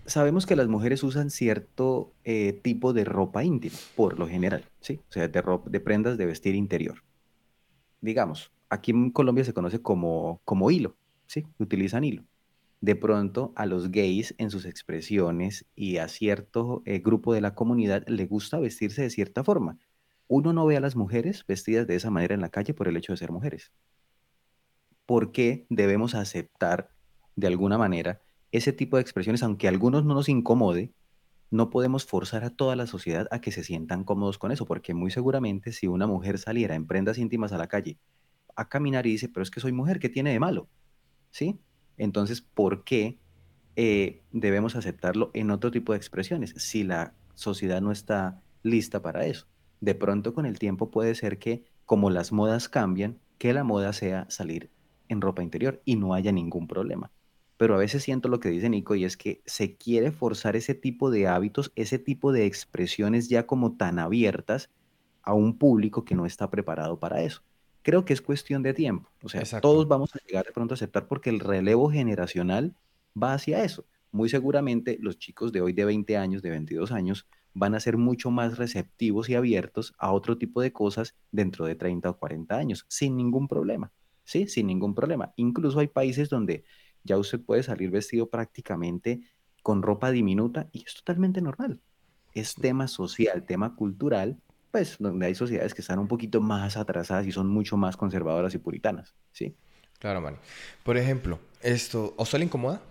Sabemos 0.06 0.46
que 0.46 0.58
las 0.58 0.68
mujeres 0.68 1.02
usan 1.04 1.30
cierto 1.30 2.14
eh, 2.26 2.60
tipo 2.62 2.92
de 2.92 3.06
ropa 3.06 3.44
íntima, 3.44 3.78
por 3.96 4.20
lo 4.20 4.28
general, 4.28 4.66
¿sí? 4.82 5.00
O 5.10 5.12
sea, 5.14 5.30
de, 5.30 5.44
de 5.66 5.80
prendas 5.80 6.18
de 6.18 6.26
vestir 6.26 6.56
interior. 6.56 7.04
Digamos, 8.02 8.52
aquí 8.74 8.92
en 8.92 9.12
Colombia 9.12 9.44
se 9.44 9.54
conoce 9.54 9.82
como, 9.82 10.42
como 10.46 10.72
hilo, 10.72 10.96
¿sí? 11.28 11.46
Utilizan 11.60 12.04
hilo. 12.04 12.24
De 12.82 12.96
pronto 12.96 13.54
a 13.56 13.66
los 13.66 13.92
gays 13.92 14.36
en 14.38 14.52
sus 14.52 14.66
expresiones 14.66 15.66
y 15.76 15.98
a 15.98 16.08
cierto 16.10 16.82
eh, 16.86 17.00
grupo 17.00 17.34
de 17.34 17.42
la 17.42 17.56
comunidad 17.56 18.04
le 18.08 18.26
gusta 18.26 18.60
vestirse 18.60 19.04
de 19.04 19.10
cierta 19.10 19.44
forma 19.44 19.78
uno 20.28 20.54
no 20.54 20.66
ve 20.66 20.78
a 20.78 20.80
las 20.80 20.96
mujeres 20.96 21.46
vestidas 21.48 21.88
de 21.88 21.96
esa 21.96 22.10
manera 22.10 22.34
en 22.34 22.42
la 22.42 22.50
calle 22.50 22.74
por 22.74 22.88
el 22.88 22.98
hecho 22.98 23.14
de 23.14 23.18
ser 23.18 23.32
mujeres. 23.32 23.72
¿Por 25.06 25.32
qué 25.32 25.66
debemos 25.70 26.16
aceptar 26.16 26.90
de 27.36 27.48
alguna 27.48 27.78
manera 27.78 28.22
ese 28.52 28.74
tipo 28.74 28.98
de 28.98 29.02
expresiones, 29.02 29.44
aunque 29.44 29.68
a 29.68 29.70
algunos 29.70 30.06
no 30.06 30.14
nos 30.14 30.30
incomode? 30.30 30.92
No 31.52 31.70
podemos 31.70 32.06
forzar 32.06 32.44
a 32.44 32.50
toda 32.50 32.76
la 32.76 32.88
sociedad 32.88 33.28
a 33.30 33.42
que 33.42 33.52
se 33.52 33.64
sientan 33.64 34.04
cómodos 34.04 34.40
con 34.40 34.52
eso, 34.52 34.66
porque 34.66 34.94
muy 34.94 35.12
seguramente 35.12 35.72
si 35.72 35.88
una 35.88 36.08
mujer 36.08 36.40
saliera 36.40 36.74
en 36.74 36.88
prendas 36.88 37.18
íntimas 37.18 37.52
a 37.52 37.58
la 37.58 37.68
calle 37.68 38.00
a 38.56 38.70
caminar 38.70 39.06
y 39.08 39.12
dice, 39.12 39.30
pero 39.30 39.44
es 39.44 39.52
que 39.52 39.60
soy 39.60 39.72
mujer, 39.72 40.00
¿qué 40.00 40.10
tiene 40.10 40.32
de 40.32 40.40
malo? 40.40 40.68
¿Sí? 41.32 41.60
Entonces, 41.98 42.42
¿por 42.42 42.84
qué 42.84 43.20
eh, 43.76 44.22
debemos 44.32 44.76
aceptarlo 44.76 45.32
en 45.34 45.52
otro 45.52 45.72
tipo 45.72 45.94
de 45.94 45.98
expresiones 45.98 46.54
si 46.58 46.84
la 46.84 47.14
sociedad 47.36 47.82
no 47.82 47.92
está 47.92 48.42
lista 48.64 49.02
para 49.02 49.26
eso? 49.26 49.48
de 49.84 49.96
pronto 49.96 50.34
con 50.34 50.46
el 50.46 50.60
tiempo 50.60 50.90
puede 50.92 51.14
ser 51.14 51.40
que, 51.40 51.66
como 51.86 52.10
las 52.10 52.32
modas 52.32 52.70
cambian, 52.70 53.20
que 53.38 53.52
la 53.52 53.66
moda 53.66 53.92
sea 53.92 54.26
salir 54.30 54.70
en 55.10 55.20
ropa 55.20 55.44
interior 55.44 55.82
y 55.84 55.98
no 55.98 56.14
haya 56.14 56.32
ningún 56.32 56.68
problema. 56.68 57.12
Pero 57.58 57.76
a 57.76 57.80
veces 57.80 58.02
siento 58.02 58.30
lo 58.30 58.40
que 58.40 58.48
dice 58.48 58.70
Nico 58.70 58.96
y 58.96 59.04
es 59.04 59.18
que 59.18 59.42
se 59.46 59.76
quiere 59.76 60.14
forzar 60.14 60.56
ese 60.56 60.74
tipo 60.74 61.12
de 61.12 61.28
hábitos, 61.28 61.74
ese 61.76 62.00
tipo 62.00 62.32
de 62.32 62.46
expresiones 62.46 63.28
ya 63.28 63.46
como 63.46 63.76
tan 63.76 64.00
abiertas 64.00 64.70
a 65.22 65.34
un 65.34 65.58
público 65.58 66.06
que 66.06 66.16
no 66.16 66.26
está 66.26 66.50
preparado 66.50 66.98
para 66.98 67.22
eso. 67.22 67.44
Creo 67.84 68.06
que 68.06 68.14
es 68.14 68.22
cuestión 68.22 68.64
de 68.64 68.74
tiempo. 68.74 69.10
O 69.22 69.30
sea, 69.30 69.44
todos 69.62 69.88
vamos 69.88 70.16
a 70.16 70.20
llegar 70.26 70.46
de 70.46 70.52
pronto 70.52 70.74
a 70.74 70.76
aceptar 70.76 71.08
porque 71.08 71.30
el 71.30 71.40
relevo 71.40 71.92
generacional 71.92 72.76
va 73.22 73.34
hacia 73.34 73.64
eso. 73.64 73.86
Muy 74.12 74.30
seguramente 74.30 74.98
los 75.00 75.20
chicos 75.20 75.52
de 75.52 75.62
hoy 75.62 75.74
de 75.74 75.86
20 75.86 76.18
años, 76.18 76.42
de 76.42 76.50
22 76.50 76.92
años, 76.92 77.28
van 77.54 77.76
a 77.76 77.80
ser 77.80 77.98
mucho 77.98 78.32
más 78.32 78.58
receptivos 78.58 79.30
y 79.30 79.36
abiertos 79.36 79.94
a 79.98 80.12
otro 80.12 80.38
tipo 80.38 80.62
de 80.62 80.72
cosas 80.72 81.16
dentro 81.32 81.66
de 81.66 81.76
30 81.76 82.10
o 82.10 82.18
40 82.18 82.58
años, 82.58 82.86
sin 82.90 83.16
ningún 83.16 83.48
problema, 83.48 83.92
¿sí? 84.24 84.48
Sin 84.48 84.68
ningún 84.68 84.96
problema. 84.96 85.34
Incluso 85.36 85.80
hay 85.80 85.88
países 85.88 86.30
donde 86.30 86.64
ya 87.04 87.18
usted 87.18 87.42
puede 87.42 87.64
salir 87.64 87.92
vestido 87.92 88.30
prácticamente 88.30 89.22
con 89.62 89.82
ropa 89.82 90.12
diminuta 90.12 90.70
y 90.72 90.84
es 90.86 90.96
totalmente 90.96 91.42
normal. 91.42 91.80
Es 92.34 92.56
tema 92.56 92.88
social, 92.88 93.46
tema 93.46 93.76
cultural, 93.76 94.40
pues 94.74 94.98
donde 94.98 95.28
hay 95.28 95.36
sociedades 95.36 95.76
que 95.76 95.82
están 95.82 96.00
un 96.00 96.08
poquito 96.08 96.42
más 96.42 96.78
atrasadas 96.78 97.28
y 97.28 97.32
son 97.32 97.48
mucho 97.48 97.78
más 97.78 97.96
conservadoras 97.96 98.56
y 98.56 98.58
puritanas, 98.58 99.14
¿sí? 99.32 99.56
Claro, 100.00 100.20
man. 100.20 100.40
Por 100.84 100.98
ejemplo, 100.98 101.38
esto, 101.62 102.16
¿os 102.18 102.34
le 102.34 102.44
incomoda? 102.44 102.82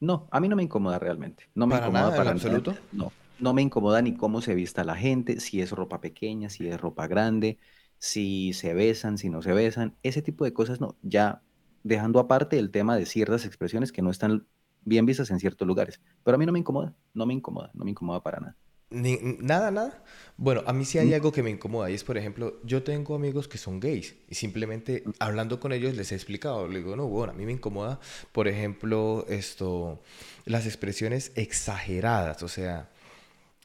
No, 0.00 0.26
a 0.32 0.40
mí 0.40 0.48
no 0.48 0.56
me 0.56 0.64
incomoda 0.64 0.98
realmente. 0.98 1.44
No 1.54 1.68
me 1.68 1.76
incomoda 1.76 2.16
para 2.16 2.32
absoluto. 2.32 2.74
No, 2.90 3.12
no 3.38 3.54
me 3.54 3.62
incomoda 3.62 4.02
ni 4.02 4.16
cómo 4.16 4.42
se 4.42 4.56
vista 4.56 4.82
la 4.82 4.96
gente, 4.96 5.38
si 5.38 5.60
es 5.60 5.70
ropa 5.70 6.00
pequeña, 6.00 6.50
si 6.50 6.66
es 6.66 6.80
ropa 6.80 7.06
grande, 7.06 7.60
si 7.98 8.54
se 8.54 8.74
besan, 8.74 9.18
si 9.18 9.30
no 9.30 9.40
se 9.40 9.52
besan, 9.52 9.94
ese 10.02 10.20
tipo 10.20 10.44
de 10.44 10.52
cosas 10.52 10.80
no. 10.80 10.96
Ya 11.02 11.42
dejando 11.84 12.18
aparte 12.18 12.58
el 12.58 12.72
tema 12.72 12.96
de 12.96 13.06
ciertas 13.06 13.46
expresiones 13.46 13.92
que 13.92 14.02
no 14.02 14.10
están 14.10 14.48
bien 14.84 15.06
vistas 15.06 15.30
en 15.30 15.38
ciertos 15.38 15.68
lugares. 15.68 16.00
Pero 16.24 16.34
a 16.34 16.38
mí 16.38 16.44
no 16.44 16.50
me 16.50 16.58
incomoda, 16.58 16.92
no 17.12 17.24
me 17.24 17.34
incomoda, 17.34 17.70
no 17.72 17.84
me 17.84 17.92
incomoda 17.92 18.20
para 18.20 18.40
nada 18.40 18.56
nada, 18.90 19.70
nada. 19.70 20.04
Bueno, 20.36 20.62
a 20.66 20.72
mí 20.72 20.84
sí 20.84 20.98
hay 20.98 21.10
mm. 21.10 21.14
algo 21.14 21.32
que 21.32 21.42
me 21.42 21.50
incomoda 21.50 21.90
y 21.90 21.94
es, 21.94 22.02
por 22.02 22.18
ejemplo, 22.18 22.60
yo 22.64 22.82
tengo 22.82 23.14
amigos 23.14 23.46
que 23.46 23.56
son 23.56 23.78
gays 23.78 24.16
y 24.28 24.34
simplemente 24.34 25.02
mm. 25.04 25.10
hablando 25.20 25.60
con 25.60 25.72
ellos 25.72 25.94
les 25.94 26.10
he 26.12 26.16
explicado, 26.16 26.66
le 26.66 26.78
digo, 26.78 26.96
no, 26.96 27.06
bueno, 27.06 27.32
a 27.32 27.36
mí 27.36 27.46
me 27.46 27.52
incomoda, 27.52 28.00
por 28.32 28.48
ejemplo, 28.48 29.26
esto, 29.28 30.02
las 30.44 30.66
expresiones 30.66 31.32
exageradas, 31.36 32.42
o 32.42 32.48
sea, 32.48 32.90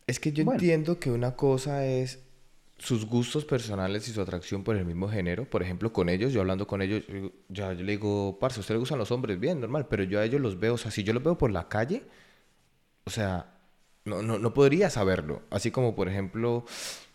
es 0.06 0.20
que 0.20 0.32
yo 0.32 0.44
entiendo 0.44 1.00
que 1.00 1.12
una 1.12 1.36
cosa 1.36 1.86
es 1.86 2.20
sus 2.78 3.06
gustos 3.06 3.46
personales 3.46 4.08
y 4.08 4.12
su 4.12 4.22
atracción 4.22 4.64
por 4.64 4.76
el 4.76 4.86
mismo 4.86 5.10
género, 5.10 5.50
por 5.50 5.62
ejemplo, 5.62 5.92
con 5.92 6.08
ellos, 6.08 6.32
yo 6.32 6.42
hablando 6.42 6.66
con 6.66 6.82
ellos, 6.82 7.04
ya 7.50 7.74
yo 7.74 7.84
le 7.84 7.92
digo, 7.94 8.38
parce, 8.40 8.60
a 8.60 8.62
usted 8.62 8.76
le 8.76 8.80
gustan 8.80 8.98
los 8.98 9.12
hombres, 9.12 9.40
bien, 9.40 9.60
normal, 9.60 9.88
pero 9.90 10.04
yo 10.04 10.20
a 10.20 10.26
ellos 10.26 10.40
los 10.40 10.60
veo, 10.60 10.76
o 10.76 10.78
sea, 10.78 10.92
si 10.92 11.04
yo 11.04 11.14
los 11.14 11.24
veo 11.24 11.38
por 11.38 11.52
la 11.52 11.68
calle, 11.68 12.04
o 13.06 13.10
sea, 13.10 13.59
no, 14.06 14.22
no, 14.22 14.40
no 14.40 14.54
podría 14.54 14.90
saberlo. 14.90 15.42
Así 15.50 15.72
como, 15.72 15.96
por 15.96 16.10
ejemplo, 16.10 16.66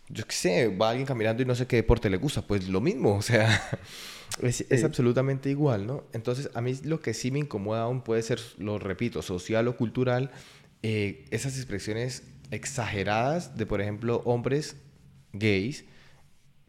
yo 0.09 0.25
qué 0.25 0.35
sé, 0.35 0.67
va 0.67 0.89
alguien 0.89 1.07
caminando 1.07 1.41
y 1.41 1.45
no 1.45 1.55
sé 1.55 1.67
qué 1.67 1.77
deporte 1.77 2.09
le 2.09 2.17
gusta, 2.17 2.41
pues 2.41 2.67
lo 2.67 2.81
mismo, 2.81 3.15
o 3.15 3.21
sea, 3.21 3.79
es, 4.41 4.83
absolutamente 4.83 5.49
igual, 5.49 5.87
¿no? 5.87 6.03
Entonces, 6.13 6.49
a 6.53 6.61
mí 6.61 6.77
lo 6.83 6.99
que 6.99 7.13
sí 7.13 7.31
me 7.31 7.39
incomoda 7.39 7.83
aún 7.83 8.01
puede 8.01 8.21
ser, 8.21 8.39
lo 8.57 8.77
repito, 8.77 9.21
social 9.21 9.67
o 9.67 9.77
cultural, 9.77 10.31
eh, 10.83 11.25
esas 11.31 11.57
expresiones 11.57 12.23
exageradas 12.51 13.57
de, 13.57 13.65
por 13.65 13.81
ejemplo, 13.81 14.21
hombres 14.25 14.77
gays 15.33 15.85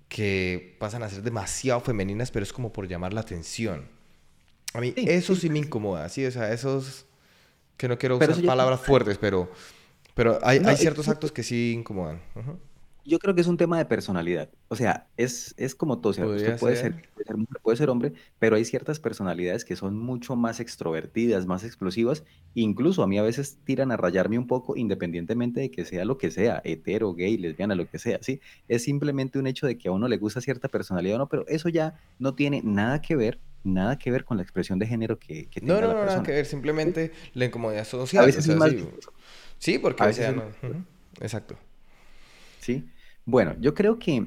que 0.08 0.76
pasan 0.78 1.02
a 1.02 1.10
ser 1.10 1.22
demasiado 1.22 1.80
femeninas, 1.80 2.30
pero 2.30 2.42
es 2.42 2.52
como 2.52 2.72
por 2.72 2.88
llamar 2.88 3.12
la 3.12 3.20
atención. 3.20 3.88
A 4.72 4.80
mí 4.80 4.94
eso 4.96 5.34
sí 5.34 5.50
me 5.50 5.58
incomoda, 5.58 6.08
sí, 6.08 6.24
o 6.24 6.30
sea, 6.30 6.52
esos 6.52 7.06
que 7.76 7.88
no 7.88 7.98
quiero 7.98 8.16
usar 8.16 8.42
palabras 8.44 8.80
fuertes, 8.80 9.18
pero 9.18 9.50
pero 10.16 10.38
hay, 10.42 10.62
hay 10.64 10.76
ciertos 10.76 11.08
actos 11.08 11.30
que 11.30 11.42
sí 11.42 11.74
incomodan. 11.76 12.22
Yo 13.04 13.18
creo 13.18 13.34
que 13.34 13.42
es 13.42 13.46
un 13.46 13.58
tema 13.58 13.76
de 13.76 13.84
personalidad. 13.84 14.48
O 14.68 14.74
sea, 14.74 15.08
es, 15.18 15.54
es 15.58 15.74
como 15.74 15.98
todo. 15.98 16.10
usted 16.10 16.24
puede 16.24 16.40
ser. 16.40 16.58
puede 16.58 16.76
ser 16.76 17.48
puede 17.62 17.76
ser 17.76 17.90
hombre, 17.90 18.14
pero 18.38 18.56
hay 18.56 18.64
ciertas 18.64 18.98
personalidades 18.98 19.66
que 19.66 19.76
son 19.76 19.98
mucho 19.98 20.34
más 20.34 20.58
extrovertidas, 20.58 21.44
más 21.44 21.64
explosivas. 21.64 22.24
Incluso 22.54 23.02
a 23.02 23.06
mí 23.06 23.18
a 23.18 23.22
veces 23.22 23.58
tiran 23.62 23.92
a 23.92 23.98
rayarme 23.98 24.38
un 24.38 24.46
poco, 24.46 24.74
independientemente 24.74 25.60
de 25.60 25.70
que 25.70 25.84
sea 25.84 26.06
lo 26.06 26.16
que 26.16 26.30
sea, 26.30 26.62
hetero, 26.64 27.12
gay, 27.12 27.36
lesbiana, 27.36 27.74
lo 27.74 27.86
que 27.86 27.98
sea. 27.98 28.18
¿sí? 28.22 28.40
Es 28.68 28.84
simplemente 28.84 29.38
un 29.38 29.46
hecho 29.46 29.66
de 29.66 29.76
que 29.76 29.88
a 29.88 29.92
uno 29.92 30.08
le 30.08 30.16
gusta 30.16 30.40
cierta 30.40 30.68
personalidad 30.68 31.16
o 31.16 31.18
no, 31.18 31.28
pero 31.28 31.46
eso 31.46 31.68
ya 31.68 32.00
no 32.18 32.34
tiene 32.34 32.62
nada 32.64 33.02
que 33.02 33.16
ver 33.16 33.38
nada 33.66 33.98
que 33.98 34.12
ver 34.12 34.24
con 34.24 34.36
la 34.36 34.44
expresión 34.44 34.78
de 34.78 34.86
género 34.86 35.18
que, 35.18 35.46
que 35.46 35.60
no, 35.60 35.80
no, 35.80 35.92
no, 35.92 36.04
nada 36.04 36.22
que 36.22 36.30
ver, 36.30 36.46
simplemente 36.46 37.10
la 37.34 37.46
incomodidad 37.46 37.84
social. 37.84 38.22
A 38.22 38.26
veces 38.26 38.48
es 38.48 38.56
más, 38.56 38.70
Sí, 38.70 38.88
porque 39.80 40.02
a 40.02 40.06
veces 40.06 40.34
Exacto. 41.20 41.56
Sí. 42.60 42.84
Bueno, 43.24 43.54
yo 43.60 43.74
creo 43.74 43.98
que 43.98 44.26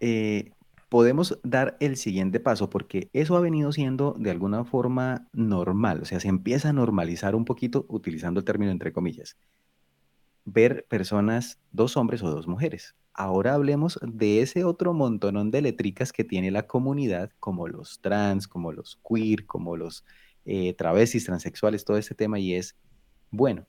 eh, 0.00 0.52
podemos 0.88 1.38
dar 1.42 1.76
el 1.80 1.96
siguiente 1.96 2.40
paso 2.40 2.70
porque 2.70 3.10
eso 3.12 3.36
ha 3.36 3.40
venido 3.40 3.72
siendo 3.72 4.14
de 4.18 4.30
alguna 4.30 4.64
forma 4.64 5.28
normal, 5.32 6.02
o 6.02 6.04
sea, 6.04 6.20
se 6.20 6.28
empieza 6.28 6.70
a 6.70 6.72
normalizar 6.72 7.34
un 7.34 7.44
poquito 7.44 7.84
utilizando 7.88 8.40
el 8.40 8.44
término 8.44 8.70
entre 8.70 8.92
comillas. 8.92 9.36
Ver 10.44 10.86
personas, 10.88 11.58
dos 11.72 11.96
hombres 11.96 12.22
o 12.22 12.30
dos 12.30 12.46
mujeres. 12.46 12.94
Ahora 13.12 13.54
hablemos 13.54 13.98
de 14.02 14.40
ese 14.40 14.64
otro 14.64 14.94
montonón 14.94 15.50
de 15.50 15.60
letricas 15.60 16.12
que 16.12 16.24
tiene 16.24 16.50
la 16.50 16.66
comunidad, 16.66 17.32
como 17.40 17.68
los 17.68 18.00
trans, 18.00 18.48
como 18.48 18.72
los 18.72 18.98
queer, 19.06 19.44
como 19.44 19.76
los 19.76 20.04
eh, 20.44 20.72
travestis, 20.74 21.24
transexuales, 21.24 21.84
todo 21.84 21.98
ese 21.98 22.14
tema, 22.14 22.38
y 22.38 22.54
es, 22.54 22.76
bueno, 23.30 23.66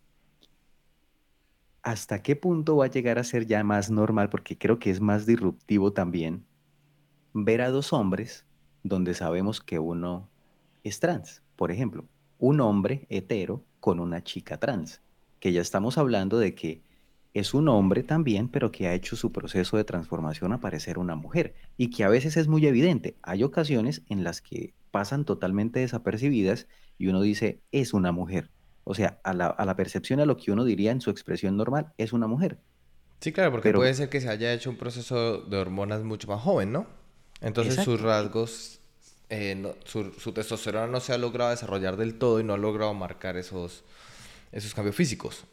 ¿hasta 1.90 2.22
qué 2.22 2.36
punto 2.36 2.78
va 2.78 2.86
a 2.86 2.90
llegar 2.90 3.18
a 3.18 3.24
ser 3.24 3.48
ya 3.48 3.64
más 3.64 3.90
normal? 3.90 4.30
Porque 4.30 4.60
creo 4.60 4.78
que 4.78 4.92
es 4.92 5.02
más 5.02 5.26
disruptivo 5.26 5.92
también 5.92 6.46
ver 7.34 7.62
a 7.62 7.72
dos 7.72 7.94
hombres 7.94 8.46
donde 8.84 9.16
sabemos 9.16 9.60
que 9.60 9.80
uno 9.80 10.30
es 10.84 11.00
trans. 11.00 11.42
Por 11.56 11.72
ejemplo, 11.72 12.06
un 12.38 12.62
hombre 12.62 13.08
hetero 13.10 13.64
con 13.80 14.00
una 14.00 14.24
chica 14.24 14.60
trans, 14.60 15.02
que 15.40 15.52
ya 15.52 15.62
estamos 15.62 15.98
hablando 15.98 16.38
de 16.38 16.54
que 16.54 16.84
es 17.34 17.56
un 17.56 17.68
hombre 17.70 18.04
también, 18.04 18.50
pero 18.50 18.72
que 18.72 18.88
ha 18.88 18.94
hecho 18.94 19.16
su 19.16 19.32
proceso 19.32 19.76
de 19.76 19.84
transformación 19.84 20.54
a 20.54 20.60
parecer 20.60 21.00
una 21.00 21.16
mujer 21.16 21.56
y 21.76 21.90
que 21.90 22.04
a 22.04 22.10
veces 22.10 22.38
es 22.38 22.48
muy 22.48 22.68
evidente. 22.68 23.18
Hay 23.24 23.42
ocasiones 23.42 24.04
en 24.10 24.24
las 24.24 24.42
que 24.42 24.76
pasan 24.92 25.26
totalmente 25.26 25.80
desapercibidas 25.80 26.68
y 27.00 27.08
uno 27.08 27.22
dice, 27.22 27.62
es 27.72 27.96
una 27.96 28.12
mujer. 28.12 28.52
O 28.90 28.96
sea, 28.96 29.20
a 29.24 29.34
la, 29.34 29.48
a 29.48 29.66
la 29.66 29.76
percepción, 29.76 30.20
a 30.20 30.26
lo 30.26 30.38
que 30.38 30.52
uno 30.52 30.66
diría 30.66 30.92
en 30.92 31.02
su 31.02 31.10
expresión 31.12 31.58
normal, 31.58 31.94
es 31.98 32.14
una 32.14 32.28
mujer. 32.28 32.60
Sí, 33.22 33.34
claro, 33.34 33.52
porque 33.52 33.72
Pero, 33.72 33.80
puede 33.80 33.94
ser 33.94 34.10
que 34.10 34.22
se 34.22 34.30
haya 34.30 34.54
hecho 34.54 34.70
un 34.70 34.78
proceso 34.78 35.40
de 35.42 35.58
hormonas 35.58 36.04
mucho 36.04 36.28
más 36.28 36.42
joven, 36.42 36.72
¿no? 36.72 36.88
Entonces 37.42 37.82
sus 37.82 38.00
rasgos, 38.02 38.80
eh, 39.30 39.56
no- 39.56 39.76
su, 39.86 40.12
su 40.14 40.32
testosterona 40.34 40.88
no 40.88 41.00
se 41.02 41.14
ha 41.14 41.18
logrado 41.18 41.52
desarrollar 41.52 41.98
del 41.98 42.18
todo 42.18 42.40
y 42.40 42.44
no 42.44 42.54
ha 42.54 42.58
logrado 42.58 42.94
marcar 42.94 43.36
esos, 43.38 43.84
esos 44.52 44.74
cambios 44.74 44.96
físicos. 44.96 45.46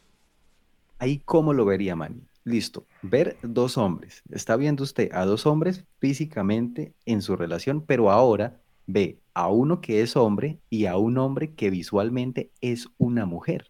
ahí 0.99 1.21
cómo 1.25 1.53
lo 1.53 1.65
vería 1.65 1.95
Manny. 1.95 2.27
Listo, 2.43 2.87
ver 3.01 3.39
dos 3.41 3.77
hombres. 3.77 4.23
Está 4.29 4.55
viendo 4.55 4.83
usted 4.83 5.09
a 5.13 5.25
dos 5.25 5.45
hombres 5.45 5.85
físicamente 5.99 6.95
en 7.05 7.21
su 7.21 7.35
relación, 7.35 7.85
pero 7.85 8.09
ahora 8.11 8.61
ve 8.85 9.21
a 9.37 9.49
uno 9.49 9.81
que 9.81 10.01
es 10.01 10.17
hombre 10.17 10.59
y 10.67 10.87
a 10.87 10.97
un 10.97 11.19
hombre 11.19 11.53
que 11.53 11.69
visualmente 11.69 12.49
es 12.59 12.87
una 12.97 13.27
mujer. 13.27 13.69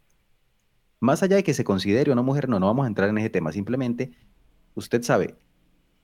Más 1.02 1.24
allá 1.24 1.36
de 1.36 1.44
que 1.44 1.54
se 1.54 1.66
considere 1.66 2.10
una 2.10 2.22
mujer, 2.22 2.48
no, 2.48 2.58
no 2.58 2.68
vamos 2.68 2.86
a 2.86 2.88
entrar 2.88 3.10
en 3.10 3.18
ese 3.18 3.30
tema. 3.30 3.52
Simplemente, 3.52 4.14
usted 4.76 5.04
sabe, 5.04 5.36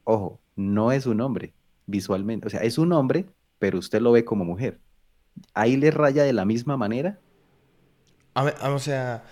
ojo, 0.04 0.42
no 0.58 0.92
es 0.92 1.06
un 1.06 1.22
hombre 1.22 1.54
visualmente. 1.86 2.48
O 2.48 2.50
sea, 2.50 2.60
es 2.60 2.78
un 2.78 2.92
hombre, 2.92 3.26
pero 3.58 3.80
usted 3.80 4.02
lo 4.02 4.12
ve 4.12 4.26
como 4.26 4.44
mujer. 4.44 4.82
Ahí 5.54 5.78
le 5.78 5.92
raya 5.92 6.26
de 6.26 6.34
la 6.34 6.44
misma 6.44 6.76
manera. 6.76 7.22
O 8.36 8.80
sea, 8.80 9.24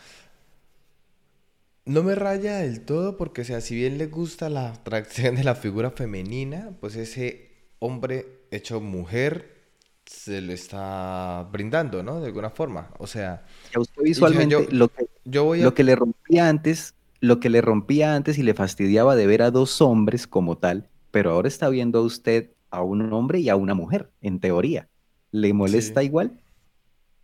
no 1.83 2.03
me 2.03 2.15
raya 2.15 2.59
del 2.59 2.85
todo 2.85 3.17
porque, 3.17 3.41
o 3.41 3.45
sea, 3.45 3.59
si 3.59 3.75
bien 3.75 3.97
le 3.97 4.07
gusta 4.07 4.49
la 4.49 4.69
atracción 4.75 5.35
de 5.35 5.43
la 5.43 5.55
figura 5.55 5.91
femenina, 5.91 6.71
pues 6.79 6.95
ese 6.95 7.51
hombre 7.79 8.45
hecho 8.49 8.79
mujer 8.79 9.60
se 10.05 10.41
lo 10.41 10.53
está 10.53 11.47
brindando, 11.51 12.03
¿no? 12.03 12.19
De 12.21 12.27
alguna 12.27 12.49
forma. 12.49 12.91
O 12.99 13.07
sea, 13.07 13.45
Y 13.73 13.77
a 13.77 13.81
usted 13.81 14.03
y 14.13 14.25
yo, 14.25 14.43
yo, 14.43 14.63
visualmente 14.63 14.67
lo 14.71 14.89
que, 14.89 15.09
yo 15.25 15.43
voy 15.45 15.61
lo 15.61 15.73
a... 15.73 15.73
que 15.73 15.83
le 15.83 15.95
rompía 15.95 16.49
antes, 16.49 16.95
lo 17.19 17.39
que 17.39 17.49
le 17.49 17.61
rompía 17.61 18.15
antes 18.15 18.37
y 18.37 18.43
le 18.43 18.53
fastidiaba 18.53 19.15
de 19.15 19.27
ver 19.27 19.41
a 19.41 19.51
dos 19.51 19.81
hombres 19.81 20.27
como 20.27 20.57
tal, 20.57 20.89
pero 21.11 21.31
ahora 21.31 21.47
está 21.47 21.69
viendo 21.69 21.99
a 21.99 22.03
usted 22.03 22.51
a 22.69 22.83
un 22.83 23.11
hombre 23.13 23.39
y 23.39 23.49
a 23.49 23.55
una 23.55 23.73
mujer, 23.75 24.11
en 24.21 24.39
teoría. 24.39 24.89
¿Le 25.31 25.53
Sí. 25.65 25.81
molesta 25.93 26.03
igual? 26.03 26.41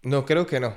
No, 0.04 0.26
creo 0.26 0.48
que 0.48 0.60
no. 0.60 0.76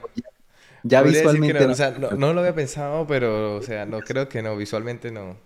Ya 0.83 1.03
que 1.03 1.11
visualmente 1.11 1.67
no. 1.67 1.73
O 1.73 1.75
sea, 1.75 1.93
no, 1.93 2.13
no 2.13 2.33
lo 2.35 2.41
había 2.41 2.55
pensado, 2.55 3.07
pero, 3.07 3.57
o 3.57 3.63
sea, 3.63 3.87
no 3.87 4.05
creo 4.05 4.29
que 4.29 4.43
no. 4.43 4.57
Visualmente 4.57 5.11
no. 5.13 5.37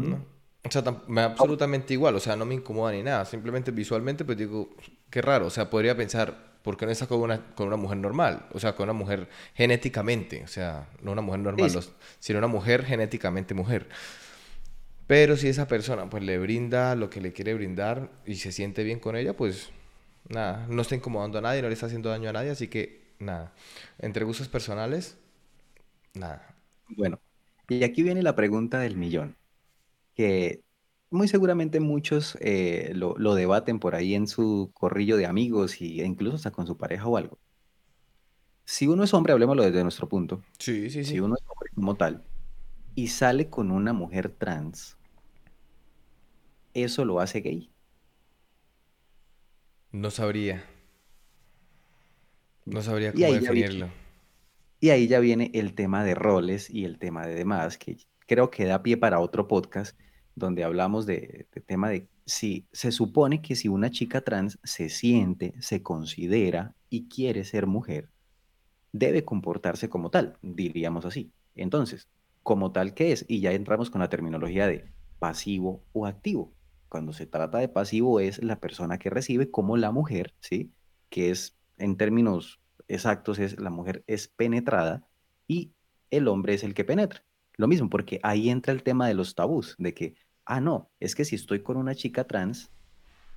No. 0.00 0.18
O 0.64 0.70
sea, 0.70 0.82
me 1.06 1.22
da 1.22 1.26
absolutamente 1.28 1.94
igual, 1.94 2.16
o 2.16 2.20
sea, 2.20 2.36
no 2.36 2.44
me 2.44 2.54
incomoda 2.54 2.92
ni 2.92 3.02
nada, 3.02 3.24
simplemente 3.24 3.70
visualmente 3.70 4.24
pues 4.24 4.36
digo, 4.36 4.68
qué 5.08 5.22
raro, 5.22 5.46
o 5.46 5.50
sea, 5.50 5.70
podría 5.70 5.96
pensar, 5.96 6.58
¿por 6.62 6.76
qué 6.76 6.84
no 6.84 6.92
está 6.92 7.06
con 7.06 7.20
una, 7.20 7.54
con 7.54 7.68
una 7.68 7.76
mujer 7.76 7.96
normal? 7.98 8.46
O 8.52 8.58
sea, 8.60 8.74
con 8.74 8.84
una 8.84 8.92
mujer 8.92 9.28
genéticamente, 9.54 10.42
o 10.44 10.48
sea, 10.48 10.88
no 11.00 11.12
una 11.12 11.22
mujer 11.22 11.40
normal, 11.40 11.72
sí. 11.72 11.78
los- 11.78 11.92
sino 12.18 12.38
una 12.38 12.48
mujer 12.48 12.84
genéticamente 12.84 13.54
mujer. 13.54 13.88
Pero 15.06 15.36
si 15.36 15.48
esa 15.48 15.66
persona 15.68 16.10
pues 16.10 16.22
le 16.22 16.38
brinda 16.38 16.94
lo 16.94 17.08
que 17.10 17.20
le 17.20 17.32
quiere 17.32 17.54
brindar 17.54 18.10
y 18.26 18.36
se 18.36 18.52
siente 18.52 18.84
bien 18.84 19.00
con 19.00 19.16
ella, 19.16 19.34
pues 19.36 19.70
nada, 20.28 20.66
no 20.68 20.82
está 20.82 20.94
incomodando 20.96 21.38
a 21.38 21.42
nadie, 21.42 21.62
no 21.62 21.68
le 21.68 21.74
está 21.74 21.86
haciendo 21.86 22.10
daño 22.10 22.28
a 22.28 22.32
nadie, 22.34 22.50
así 22.50 22.68
que 22.68 23.14
nada, 23.18 23.54
entre 23.98 24.24
gustos 24.24 24.48
personales, 24.48 25.16
nada. 26.14 26.54
Bueno, 26.88 27.20
y 27.68 27.82
aquí 27.84 28.02
viene 28.02 28.22
la 28.22 28.34
pregunta 28.34 28.78
del 28.80 28.96
millón, 28.96 29.36
que 30.18 30.64
muy 31.10 31.28
seguramente 31.28 31.80
muchos 31.80 32.38
eh, 32.42 32.92
lo, 32.96 33.16
lo 33.18 33.34
debaten 33.36 33.80
por 33.80 33.96
ahí 33.96 34.14
en 34.16 34.28
su 34.28 34.72
corrillo 34.74 35.18
de 35.18 35.26
amigos 35.26 35.80
y, 35.82 36.02
e 36.02 36.06
incluso 36.06 36.36
hasta 36.36 36.52
con 36.52 36.66
su 36.68 36.78
pareja 36.78 37.08
o 37.08 37.18
algo. 37.18 37.40
Si 38.64 38.86
uno 38.86 39.02
es 39.04 39.14
hombre, 39.14 39.32
hablemoslo 39.32 39.62
desde 39.64 39.82
nuestro 39.82 40.08
punto, 40.08 40.44
Sí, 40.58 40.90
sí, 40.90 41.04
si 41.04 41.20
sí. 41.20 41.20
uno 41.20 41.36
es 41.36 41.42
hombre 41.48 41.70
como 41.74 41.96
tal 41.96 42.26
y 42.94 43.08
sale 43.08 43.50
con 43.50 43.70
una 43.72 43.92
mujer 43.94 44.30
trans, 44.36 44.98
¿eso 46.74 47.04
lo 47.04 47.20
hace 47.20 47.40
gay? 47.42 47.70
No 49.92 50.10
sabría, 50.10 50.64
no 52.66 52.82
sabría 52.82 53.12
Y 53.12 53.24
cómo 53.24 53.32
viene, 53.38 53.40
definirlo. 53.40 53.92
y 54.80 54.90
ahí 54.90 55.08
ya 55.08 55.20
viene 55.20 55.50
el 55.54 55.74
tema 55.74 56.04
de 56.04 56.14
roles 56.14 56.70
y 56.70 56.84
el 56.84 56.98
tema 56.98 57.26
de 57.26 57.34
demás, 57.34 57.78
que 57.78 57.98
creo 58.26 58.50
que 58.50 58.64
da 58.66 58.82
pie 58.82 58.96
para 58.96 59.20
otro 59.20 59.48
podcast 59.48 59.98
donde 60.38 60.64
hablamos 60.64 61.06
de, 61.06 61.46
tema 61.66 61.88
de 61.90 62.08
si 62.24 62.66
se 62.72 62.92
supone 62.92 63.42
que 63.42 63.56
si 63.56 63.68
una 63.68 63.90
chica 63.90 64.20
trans 64.20 64.58
se 64.62 64.88
siente, 64.88 65.54
se 65.60 65.82
considera 65.82 66.74
y 66.90 67.08
quiere 67.08 67.44
ser 67.44 67.66
mujer, 67.66 68.10
debe 68.92 69.24
comportarse 69.24 69.88
como 69.88 70.10
tal, 70.10 70.38
diríamos 70.42 71.04
así. 71.04 71.32
Entonces, 71.54 72.08
como 72.42 72.72
tal 72.72 72.94
que 72.94 73.12
es, 73.12 73.24
y 73.28 73.40
ya 73.40 73.52
entramos 73.52 73.90
con 73.90 74.00
la 74.00 74.08
terminología 74.08 74.66
de 74.66 74.90
pasivo 75.18 75.82
o 75.92 76.06
activo. 76.06 76.52
Cuando 76.88 77.12
se 77.12 77.26
trata 77.26 77.58
de 77.58 77.68
pasivo 77.68 78.20
es 78.20 78.42
la 78.42 78.60
persona 78.60 78.98
que 78.98 79.10
recibe 79.10 79.50
como 79.50 79.76
la 79.76 79.90
mujer, 79.90 80.34
¿sí? 80.40 80.72
Que 81.10 81.30
es, 81.30 81.56
en 81.76 81.96
términos 81.96 82.60
exactos, 82.88 83.38
es 83.38 83.60
la 83.60 83.70
mujer 83.70 84.02
es 84.06 84.28
penetrada 84.28 85.06
y 85.46 85.72
el 86.10 86.28
hombre 86.28 86.54
es 86.54 86.64
el 86.64 86.74
que 86.74 86.84
penetra. 86.84 87.22
Lo 87.58 87.66
mismo, 87.66 87.90
porque 87.90 88.20
ahí 88.22 88.50
entra 88.50 88.72
el 88.72 88.82
tema 88.82 89.08
de 89.08 89.14
los 89.14 89.34
tabús, 89.34 89.74
de 89.78 89.92
que, 89.92 90.14
ah, 90.48 90.60
no, 90.60 90.90
es 90.98 91.14
que 91.14 91.24
si 91.24 91.36
estoy 91.36 91.60
con 91.60 91.76
una 91.76 91.94
chica 91.94 92.24
trans, 92.24 92.70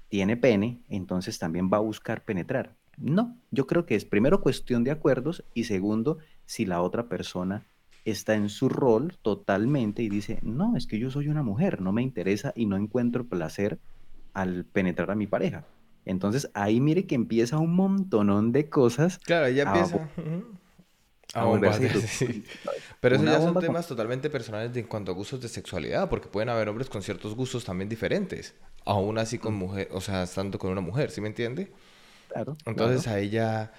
tiene 0.07 0.37
pene, 0.37 0.81
entonces 0.89 1.37
también 1.37 1.69
va 1.71 1.77
a 1.77 1.81
buscar 1.81 2.23
penetrar. 2.23 2.75
No, 2.97 3.37
yo 3.51 3.67
creo 3.67 3.85
que 3.85 3.95
es 3.95 4.05
primero 4.05 4.41
cuestión 4.41 4.83
de 4.83 4.91
acuerdos 4.91 5.43
y 5.53 5.65
segundo, 5.65 6.17
si 6.45 6.65
la 6.65 6.81
otra 6.81 7.09
persona 7.09 7.67
está 8.05 8.35
en 8.35 8.49
su 8.49 8.69
rol 8.69 9.17
totalmente 9.21 10.01
y 10.01 10.09
dice, 10.09 10.39
no, 10.41 10.75
es 10.75 10.87
que 10.87 10.99
yo 10.99 11.11
soy 11.11 11.27
una 11.27 11.43
mujer, 11.43 11.81
no 11.81 11.91
me 11.91 12.01
interesa 12.01 12.53
y 12.55 12.65
no 12.65 12.77
encuentro 12.77 13.27
placer 13.27 13.79
al 14.33 14.65
penetrar 14.65 15.11
a 15.11 15.15
mi 15.15 15.27
pareja. 15.27 15.65
Entonces 16.05 16.49
ahí 16.53 16.79
mire 16.79 17.05
que 17.05 17.15
empieza 17.15 17.59
un 17.59 17.75
montonón 17.75 18.51
de 18.51 18.69
cosas 18.69 19.19
Claro, 19.19 19.45
ahí 19.45 19.55
ya 19.55 19.63
empieza 19.63 20.09
a 21.33 21.41
a 21.41 21.45
bombardear, 21.45 21.95
disruptivas, 21.95 22.05
sí. 22.07 22.45
Pero 22.99 23.15
eso 23.15 23.25
Una 23.25 23.27
ya 23.27 23.41
son 23.41 23.57
bomba 23.57 23.59
temas 23.59 23.87
totalmente 23.87 24.29
personales 24.29 24.73
de, 24.73 24.81
en 24.81 24.87
cuanto 24.87 25.11
a 25.11 25.15
gustos 25.15 25.41
de 25.41 25.49
sexualidad, 25.49 26.09
porque 26.09 26.29
pueden 26.29 26.49
haber 26.49 26.69
hombres 26.69 26.89
con 26.89 27.01
ciertos 27.03 27.35
gustos 27.35 27.63
también 27.65 27.89
diferentes, 27.89 28.55
aún 28.85 29.17
así 29.17 29.39
con 29.39 29.53
mujer, 29.55 29.89
o 29.91 30.01
sea, 30.01 30.23
estando 30.23 30.59
con 30.59 30.71
una 30.71 30.81
mujer, 30.81 31.11
¿sí 31.11 31.21
me 31.21 31.27
entiende? 31.29 31.71
Claro, 32.27 32.57
Entonces 32.65 33.07
claro. 33.07 33.07
a 33.07 33.19
ella, 33.19 33.73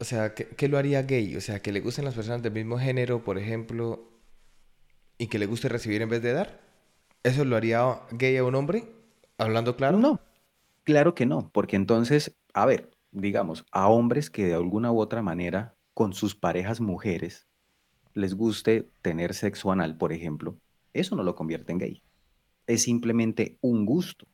o 0.00 0.04
sea, 0.04 0.34
¿qué, 0.34 0.48
qué 0.48 0.68
lo 0.68 0.78
haría 0.78 1.02
gay? 1.02 1.36
O 1.36 1.40
sea, 1.42 1.60
que 1.62 1.72
le 1.72 1.80
gusten 1.80 2.04
las 2.06 2.14
personas 2.14 2.42
del 2.42 2.52
mismo 2.52 2.78
género, 2.78 3.24
por 3.24 3.38
ejemplo, 3.38 4.10
y 5.18 5.26
que 5.28 5.38
le 5.38 5.46
guste 5.46 5.68
recibir 5.68 6.02
en 6.02 6.08
vez 6.08 6.22
de 6.22 6.32
dar. 6.32 6.60
¿Eso 7.22 7.44
lo 7.44 7.56
haría 7.56 8.00
gay 8.12 8.36
a 8.38 8.44
un 8.44 8.54
hombre? 8.54 8.88
Hablando 9.38 9.76
claro. 9.76 9.98
No, 9.98 10.20
claro 10.84 11.14
que 11.14 11.26
no, 11.26 11.50
porque 11.52 11.76
entonces, 11.76 12.36
a 12.54 12.66
ver, 12.66 12.90
digamos, 13.12 13.66
a 13.72 13.88
hombres 13.88 14.30
que 14.30 14.46
de 14.46 14.54
alguna 14.54 14.92
u 14.92 15.00
otra 15.00 15.22
manera 15.22 15.77
con 15.98 16.12
sus 16.12 16.36
parejas 16.36 16.80
mujeres 16.80 17.48
les 18.14 18.34
guste 18.34 18.88
tener 19.02 19.34
sexo 19.34 19.72
anal, 19.72 19.96
por 19.96 20.12
ejemplo, 20.12 20.56
eso 20.94 21.16
no 21.16 21.24
lo 21.24 21.34
convierte 21.34 21.72
en 21.72 21.78
gay. 21.78 22.02
Es 22.68 22.82
simplemente 22.82 23.58
un 23.62 23.84
gusto. 23.84 24.24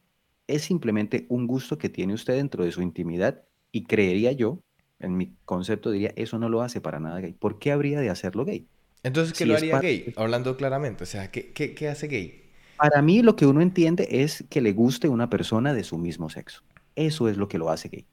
Es 0.47 0.61
simplemente 0.61 1.25
un 1.31 1.47
gusto 1.47 1.79
que 1.79 1.89
tiene 1.89 2.13
usted 2.13 2.35
dentro 2.35 2.65
de 2.65 2.71
su 2.71 2.83
intimidad 2.83 3.45
y 3.73 3.85
creería 3.85 4.33
yo, 4.33 4.59
en 4.99 5.17
mi 5.17 5.33
concepto 5.47 5.91
diría, 5.91 6.13
eso 6.17 6.39
no 6.39 6.51
lo 6.51 6.61
hace 6.61 6.83
para 6.83 7.01
nada 7.01 7.19
gay. 7.21 7.33
¿Por 7.33 7.59
qué 7.59 7.73
habría 7.73 7.99
de 7.99 8.11
hacerlo 8.11 8.45
gay? 8.45 8.69
Entonces, 9.03 9.33
¿qué 9.33 9.45
Si 9.45 9.45
lo 9.47 9.57
haría 9.57 9.81
gay? 9.81 10.13
Hablando 10.17 10.59
claramente, 10.59 11.05
o 11.05 11.07
sea, 11.07 11.31
¿qué, 11.31 11.55
qué, 11.55 11.75
qué 11.75 11.89
hace 11.89 12.09
gay? 12.09 12.43
Para 12.77 13.01
mí 13.01 13.23
lo 13.23 13.37
que 13.37 13.47
uno 13.47 13.63
entiende 13.63 14.07
es 14.11 14.45
que 14.51 14.61
le 14.61 14.75
guste 14.75 15.09
una 15.09 15.31
persona 15.31 15.73
de 15.73 15.83
su 15.83 15.97
mismo 15.97 16.29
sexo. 16.29 16.61
Eso 16.95 17.27
es 17.27 17.39
lo 17.39 17.49
que 17.49 17.57
lo 17.57 17.71
hace 17.71 17.89
gay. 17.89 18.05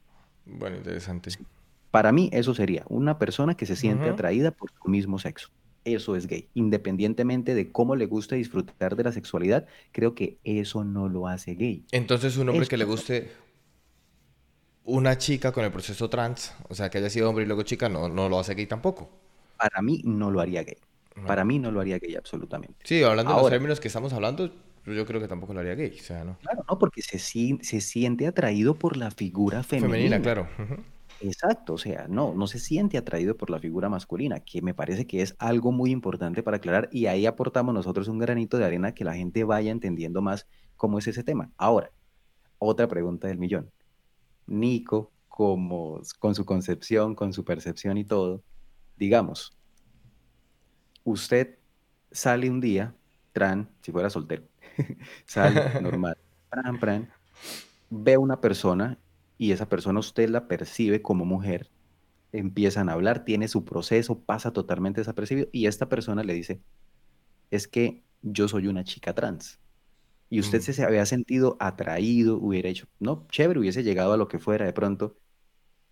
Bueno, 0.46 0.78
interesante. 0.78 1.32
Sí. 1.32 1.40
Para 1.92 2.12
mí 2.12 2.30
eso 2.32 2.54
sería 2.56 2.84
una 2.88 3.20
persona 3.20 3.56
que 3.56 3.66
se 3.66 3.76
siente 3.76 4.10
atraída 4.10 4.52
por 4.52 4.72
su 4.72 4.90
mismo 4.90 5.20
sexo. 5.20 5.50
Eso 5.84 6.16
es 6.16 6.28
gay. 6.28 6.48
Independientemente 6.54 7.56
de 7.56 7.72
cómo 7.72 7.96
le 7.96 8.06
guste 8.06 8.36
disfrutar 8.36 8.96
de 8.96 9.04
la 9.04 9.12
sexualidad, 9.12 9.66
creo 9.92 10.14
que 10.16 10.38
eso 10.44 10.84
no 10.84 11.10
lo 11.10 11.28
hace 11.28 11.56
gay. 11.56 11.84
Entonces, 11.92 12.38
un 12.38 12.50
hombre 12.50 12.68
que 12.68 12.78
le 12.78 12.86
guste 12.86 13.32
una 14.84 15.18
chica 15.18 15.52
con 15.52 15.64
el 15.66 15.72
proceso 15.72 16.10
trans, 16.10 16.54
o 16.70 16.76
sea, 16.76 16.90
que 16.90 16.98
haya 17.00 17.10
sido 17.10 17.30
hombre 17.30 17.44
y 17.46 17.48
luego 17.48 17.64
chica, 17.64 17.90
no, 17.90 18.10
no 18.10 18.30
lo 18.30 18.40
hace 18.40 18.54
gay 18.56 18.68
tampoco. 18.68 19.10
Para 19.58 19.82
mí 19.82 20.02
no 20.04 20.32
lo 20.32 20.40
haría 20.40 20.64
gay. 20.64 20.78
No. 21.16 21.26
Para 21.28 21.44
mí 21.46 21.60
no 21.60 21.72
lo 21.72 21.82
haría 21.82 22.00
gay 22.00 22.16
absolutamente. 22.16 22.76
Sí, 22.84 23.04
hablando 23.04 23.34
en 23.34 23.38
los 23.40 23.50
términos 23.50 23.80
que 23.80 23.88
estamos 23.88 24.14
hablando, 24.14 24.52
pues 24.84 24.96
yo 24.98 25.06
creo 25.06 25.20
que 25.20 25.28
tampoco 25.28 25.54
lo 25.54 25.60
haría 25.60 25.76
gay, 25.76 25.96
o 26.00 26.04
sea, 26.04 26.24
no. 26.24 26.38
claro, 26.40 26.64
no, 26.70 26.80
porque 26.80 27.02
se, 27.02 27.20
se 27.20 27.82
siente 27.82 28.28
atraído 28.28 28.76
por 28.76 28.98
la 28.98 29.12
figura 29.12 29.64
Femenina, 29.64 30.18
femenina. 30.18 30.22
claro. 30.22 30.48
Exacto, 31.24 31.74
o 31.74 31.78
sea, 31.78 32.08
no, 32.08 32.34
no 32.34 32.48
se 32.48 32.58
siente 32.58 32.98
atraído 32.98 33.38
por 33.38 33.52
la 33.52 33.60
figura 33.60 33.90
masculina, 33.90 34.40
que 34.40 34.62
me 34.64 34.74
parece 34.74 35.06
que 35.06 35.22
es 35.22 35.36
algo 35.38 35.72
muy 35.72 35.92
importante 35.92 36.42
para 36.42 36.58
aclarar 36.58 36.90
y 36.92 37.06
ahí 37.06 37.28
aportamos 37.28 37.76
nosotros 37.76 38.08
un 38.08 38.18
granito 38.18 38.58
de 38.58 38.66
arena 38.66 38.94
que 38.94 39.04
la 39.04 39.14
gente 39.14 39.44
vaya 39.44 39.72
entendiendo 39.72 40.22
más 40.24 40.48
cómo 40.78 40.98
es 40.98 41.08
ese 41.08 41.24
tema. 41.24 41.52
Ahora, 41.58 41.92
otra 42.58 42.88
pregunta 42.88 43.28
del 43.28 43.38
millón. 43.38 43.70
Nico, 44.48 45.12
como, 45.28 46.02
con 46.18 46.34
su 46.34 46.44
concepción, 46.44 47.14
con 47.14 47.34
su 47.34 47.46
percepción 47.46 47.98
y 47.98 48.04
todo, 48.04 48.42
digamos, 48.98 49.56
usted 51.04 51.60
sale 52.12 52.50
un 52.50 52.60
día, 52.60 52.96
tran, 53.32 53.70
si 53.82 53.92
fuera 53.92 54.10
soltero, 54.10 54.44
sale 55.26 55.80
normal, 55.82 56.18
pran, 56.50 56.80
pran, 56.80 57.10
ve 57.92 58.18
una 58.18 58.42
persona 58.42 58.98
y 59.42 59.54
esa 59.54 59.68
persona 59.68 60.00
usted 60.00 60.30
la 60.30 60.48
percibe 60.48 61.02
como 61.02 61.26
mujer, 61.26 61.72
empiezan 62.32 62.90
a 62.90 62.94
hablar, 62.94 63.26
tiene 63.26 63.48
su 63.48 63.66
proceso, 63.66 64.20
pasa 64.20 64.54
totalmente 64.54 65.02
desapercibido 65.02 65.48
y 65.52 65.66
esta 65.66 65.90
persona 65.90 66.24
le 66.24 66.36
dice, 66.36 66.62
es 67.50 67.68
que 67.68 68.04
yo 68.22 68.48
soy 68.48 68.68
una 68.68 68.84
chica 68.84 69.16
trans. 69.16 69.60
Y 70.30 70.40
usted 70.40 70.60
mm. 70.60 70.74
se 70.74 70.84
había 70.84 71.08
sentido 71.08 71.58
atraído, 71.60 72.38
hubiera 72.38 72.70
hecho, 72.70 72.86
no, 73.00 73.26
chévere, 73.32 73.60
hubiese 73.60 73.82
llegado 73.82 74.14
a 74.14 74.18
lo 74.18 74.28
que 74.28 74.38
fuera 74.38 74.64
de 74.68 74.74
pronto. 74.74 75.18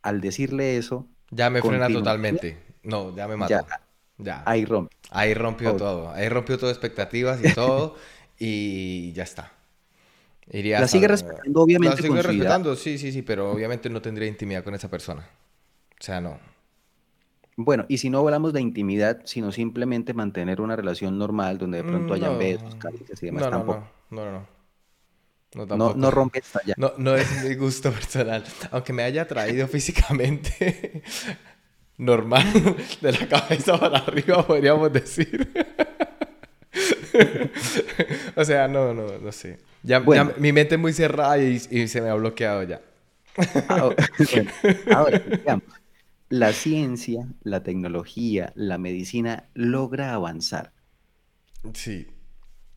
Al 0.03 0.21
decirle 0.21 0.77
eso... 0.77 1.07
Ya 1.31 1.49
me 1.49 1.63
frena 1.63 1.89
totalmente. 1.89 2.55
No, 2.83 3.15
ya 3.15 3.27
me 3.27 3.35
mató. 3.35 3.65
Ya, 4.19 4.43
Ahí 4.45 4.63
rompe. 4.63 4.95
Ahí 5.09 5.33
rompió 5.33 5.75
todo. 5.75 6.11
Ahí 6.11 6.29
rompió 6.29 6.59
todo 6.59 6.69
expectativas 6.69 7.43
y 7.43 7.51
todo. 7.55 7.95
y 8.37 9.11
ya 9.13 9.23
está 9.23 9.58
la 10.49 10.87
sigue 10.87 11.07
respetando, 11.07 11.61
obviamente. 11.61 11.97
La 11.97 12.01
sigue 12.01 12.21
respetando, 12.21 12.75
sí, 12.75 12.97
sí, 12.97 13.11
sí, 13.11 13.21
pero 13.21 13.51
obviamente 13.51 13.89
no 13.89 14.01
tendría 14.01 14.27
intimidad 14.27 14.63
con 14.63 14.73
esa 14.73 14.89
persona. 14.89 15.27
O 15.99 16.03
sea, 16.03 16.19
no. 16.21 16.39
Bueno, 17.55 17.85
y 17.89 17.97
si 17.97 18.09
no 18.09 18.19
hablamos 18.19 18.53
de 18.53 18.61
intimidad, 18.61 19.21
sino 19.25 19.51
simplemente 19.51 20.13
mantener 20.13 20.61
una 20.61 20.75
relación 20.77 21.17
normal 21.17 21.57
donde 21.57 21.79
de 21.79 21.83
pronto 21.83 22.13
hayan 22.13 22.39
besos, 22.39 22.75
caricias 22.75 23.21
y 23.21 23.25
demás, 23.27 23.43
no, 23.43 23.49
tampoco. 23.49 23.87
No, 24.11 24.25
no, 24.25 24.31
no. 24.31 24.59
No, 25.55 25.65
no, 25.65 25.93
no 25.95 26.11
rompe 26.11 26.39
esta 26.39 26.61
ya. 26.63 26.75
No, 26.77 26.93
no 26.97 27.15
es 27.15 27.43
mi 27.43 27.55
gusto 27.55 27.91
personal. 27.93 28.43
Aunque 28.71 28.93
me 28.93 29.03
haya 29.03 29.27
traído 29.27 29.67
físicamente 29.69 31.03
normal, 31.97 32.45
de 33.01 33.11
la 33.11 33.27
cabeza 33.27 33.79
para 33.79 33.97
arriba, 33.99 34.45
podríamos 34.45 34.93
decir. 34.93 35.51
o 38.35 38.45
sea, 38.45 38.67
no, 38.67 38.93
no, 38.93 39.17
no 39.17 39.31
sé. 39.31 39.59
Ya, 39.83 39.99
mi 40.37 40.51
mente 40.51 40.75
es 40.75 40.81
muy 40.81 40.93
cerrada 40.93 41.37
y, 41.37 41.59
se 41.59 42.01
me 42.01 42.09
ha 42.09 42.13
bloqueado 42.15 42.63
ya. 42.63 42.81
Ahora, 44.93 45.19
digamos, 45.19 45.63
la 46.29 46.53
ciencia, 46.53 47.27
la 47.43 47.63
tecnología, 47.63 48.51
la 48.55 48.77
medicina 48.77 49.49
logra 49.53 50.13
avanzar. 50.13 50.71
Sí. 51.73 52.07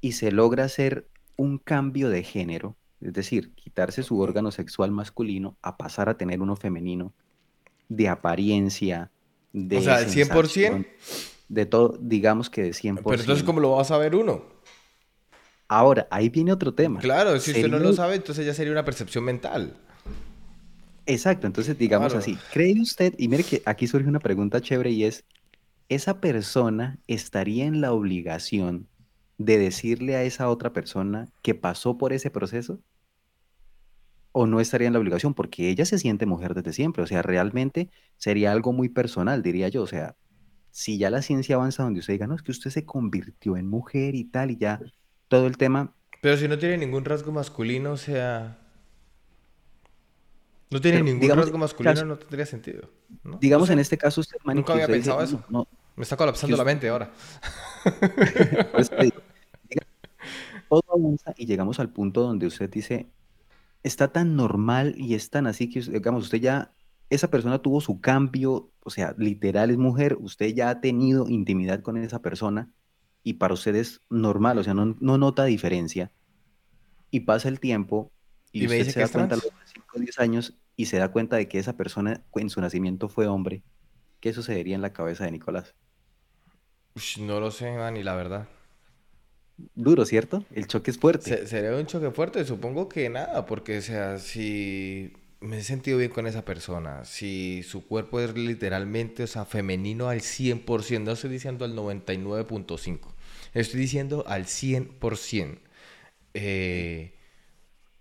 Y 0.00 0.12
se 0.12 0.32
logra 0.32 0.64
hacer 0.64 1.06
un 1.36 1.58
cambio 1.58 2.08
de 2.08 2.22
género, 2.22 2.76
es 3.00 3.12
decir, 3.12 3.52
quitarse 3.54 4.02
su 4.02 4.18
órgano 4.20 4.50
sexual 4.50 4.90
masculino 4.90 5.56
a 5.62 5.76
pasar 5.76 6.08
a 6.08 6.16
tener 6.16 6.40
uno 6.40 6.56
femenino, 6.56 7.12
de 7.88 8.08
apariencia, 8.08 9.10
de... 9.52 9.78
O 9.78 9.82
sea, 9.82 10.00
el 10.00 10.08
100%. 10.08 10.86
De 11.48 11.66
todo, 11.66 11.98
digamos 12.00 12.48
que 12.48 12.62
de 12.62 12.70
100%. 12.70 13.02
Pero 13.04 13.20
entonces, 13.20 13.44
¿cómo 13.44 13.60
lo 13.60 13.72
vas 13.72 13.90
a 13.90 13.98
ver 13.98 14.14
uno? 14.14 14.42
Ahora, 15.74 16.06
ahí 16.10 16.28
viene 16.28 16.52
otro 16.52 16.74
tema. 16.74 17.00
Claro, 17.00 17.40
si 17.40 17.50
usted 17.50 17.70
no 17.70 17.78
lo 17.78 17.94
sabe, 17.94 18.16
entonces 18.16 18.44
ya 18.44 18.52
sería 18.52 18.72
una 18.72 18.84
percepción 18.84 19.24
mental. 19.24 19.72
Exacto, 21.06 21.46
entonces 21.46 21.78
digamos 21.78 22.14
así, 22.14 22.36
¿cree 22.52 22.78
usted, 22.78 23.14
y 23.16 23.26
mire 23.28 23.42
que 23.42 23.62
aquí 23.64 23.86
surge 23.86 24.06
una 24.06 24.20
pregunta 24.20 24.60
chévere 24.60 24.90
y 24.90 25.04
es, 25.04 25.24
¿esa 25.88 26.20
persona 26.20 26.98
estaría 27.06 27.64
en 27.64 27.80
la 27.80 27.94
obligación 27.94 28.86
de 29.38 29.56
decirle 29.56 30.14
a 30.14 30.24
esa 30.24 30.50
otra 30.50 30.74
persona 30.74 31.30
que 31.40 31.54
pasó 31.54 31.96
por 31.96 32.12
ese 32.12 32.30
proceso? 32.30 32.78
¿O 34.30 34.46
no 34.46 34.60
estaría 34.60 34.88
en 34.88 34.92
la 34.92 34.98
obligación? 34.98 35.32
Porque 35.32 35.70
ella 35.70 35.86
se 35.86 35.98
siente 35.98 36.26
mujer 36.26 36.52
desde 36.52 36.74
siempre, 36.74 37.02
o 37.02 37.06
sea, 37.06 37.22
realmente 37.22 37.88
sería 38.18 38.52
algo 38.52 38.74
muy 38.74 38.90
personal, 38.90 39.42
diría 39.42 39.70
yo, 39.70 39.84
o 39.84 39.86
sea, 39.86 40.16
si 40.70 40.98
ya 40.98 41.08
la 41.08 41.22
ciencia 41.22 41.54
avanza 41.54 41.82
donde 41.82 42.00
usted 42.00 42.12
diga, 42.12 42.26
no, 42.26 42.34
es 42.34 42.42
que 42.42 42.52
usted 42.52 42.70
se 42.70 42.84
convirtió 42.84 43.56
en 43.56 43.66
mujer 43.66 44.14
y 44.14 44.24
tal, 44.24 44.50
y 44.50 44.58
ya 44.58 44.78
todo 45.32 45.46
el 45.46 45.56
tema. 45.56 45.94
Pero 46.20 46.36
si 46.36 46.46
no 46.46 46.58
tiene 46.58 46.76
ningún 46.76 47.06
rasgo 47.06 47.32
masculino, 47.32 47.92
o 47.92 47.96
sea... 47.96 48.58
No 50.70 50.78
tiene 50.78 51.02
ningún 51.02 51.30
rasgo 51.30 51.56
masculino, 51.56 52.04
no 52.04 52.18
tendría 52.18 52.44
sentido. 52.44 52.90
Digamos, 53.40 53.70
en 53.70 53.78
este 53.78 53.96
caso, 53.96 54.20
usted 54.20 54.36
Nunca 54.44 54.74
había 54.74 54.86
pensado 54.86 55.22
eso. 55.22 55.42
Me 55.96 56.02
está 56.02 56.18
colapsando 56.18 56.54
la 56.54 56.64
mente 56.64 56.90
ahora. 56.90 57.10
todo 60.68 60.82
avanza 60.94 61.32
y 61.38 61.46
llegamos 61.46 61.80
al 61.80 61.88
punto 61.88 62.22
donde 62.22 62.46
usted 62.46 62.68
dice, 62.70 63.06
está 63.82 64.08
tan 64.12 64.36
normal 64.36 64.94
y 64.98 65.14
es 65.14 65.30
tan 65.30 65.46
así 65.46 65.70
que, 65.70 65.80
digamos, 65.80 66.24
usted 66.24 66.40
ya, 66.40 66.72
esa 67.08 67.28
persona 67.28 67.58
tuvo 67.60 67.80
su 67.80 68.02
cambio, 68.02 68.70
o 68.82 68.90
sea, 68.90 69.14
literal 69.16 69.70
es 69.70 69.78
mujer, 69.78 70.18
usted 70.20 70.54
ya 70.54 70.68
ha 70.68 70.82
tenido 70.82 71.26
intimidad 71.26 71.80
con 71.80 71.96
esa 71.96 72.20
persona 72.20 72.70
y 73.22 73.34
para 73.34 73.54
usted 73.54 73.74
es 73.74 74.00
normal, 74.10 74.58
o 74.58 74.64
sea, 74.64 74.74
no, 74.74 74.94
nota 75.00 75.44
diferencia, 75.44 76.10
y 77.10 77.20
pasa 77.20 77.48
el 77.48 77.60
tiempo 77.60 78.10
y, 78.52 78.66
usted 78.66 78.90
se 78.90 79.00
da 79.00 79.08
cuenta 79.08 79.34
a 79.34 79.38
los 79.38 79.50
5 79.72 79.86
o 79.94 80.00
10 80.00 80.18
años 80.18 80.58
y 80.76 80.86
se 80.86 80.98
da 80.98 81.12
cuenta 81.12 81.36
de 81.36 81.48
que 81.48 81.58
esa 81.58 81.76
persona 81.76 82.22
en 82.34 82.50
su 82.50 82.60
nacimiento 82.60 83.08
fue 83.08 83.26
hombre, 83.26 83.62
¿qué 84.20 84.32
sucedería 84.32 84.74
en 84.74 84.82
la 84.82 84.92
cabeza 84.92 85.24
de 85.24 85.32
Nicolás? 85.32 85.74
no 87.20 87.40
lo 87.40 87.50
sé, 87.50 87.74
Manny, 87.74 88.02
la 88.02 88.14
verdad. 88.14 88.48
Duro, 89.74 90.04
¿cierto? 90.04 90.44
El 90.50 90.66
choque 90.66 90.90
es 90.90 90.98
fuerte. 90.98 91.46
sería 91.46 91.76
un 91.76 91.86
choque 91.86 92.10
fuerte, 92.10 92.44
supongo 92.44 92.88
que 92.88 93.08
nada, 93.08 93.46
porque, 93.46 93.78
o 93.78 93.82
sea, 93.82 94.18
si 94.18 95.12
me 95.42 95.58
he 95.58 95.62
sentido 95.64 95.98
bien 95.98 96.10
con 96.10 96.26
esa 96.26 96.44
persona, 96.44 97.04
si 97.04 97.62
su 97.64 97.86
cuerpo 97.86 98.20
es 98.20 98.34
literalmente, 98.36 99.24
o 99.24 99.26
sea, 99.26 99.44
femenino 99.44 100.08
al 100.08 100.20
100%, 100.20 101.04
no 101.04 101.12
estoy 101.12 101.30
diciendo 101.30 101.64
al 101.64 101.74
99.5, 101.76 103.00
estoy 103.54 103.80
diciendo 103.80 104.24
al 104.26 104.46
100%. 104.46 105.58
Eh, 106.34 107.14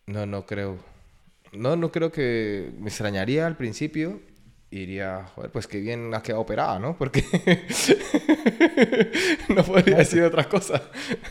no, 0.08 0.26
no 0.26 0.46
creo. 0.46 0.80
No, 1.54 1.76
no 1.76 1.92
creo 1.92 2.12
que 2.12 2.72
me 2.80 2.90
extrañaría 2.90 3.48
al 3.48 3.58
principio. 3.58 4.22
Iría, 4.74 5.26
joder, 5.36 5.52
pues 5.52 5.68
que 5.68 5.82
bien 5.82 6.14
ha 6.14 6.24
quedado 6.24 6.42
operada, 6.42 6.80
¿no? 6.80 6.98
Porque 6.98 7.24
no 9.50 9.66
podría 9.66 9.98
decir 9.98 10.24
otra 10.24 10.48
cosa. 10.48 10.82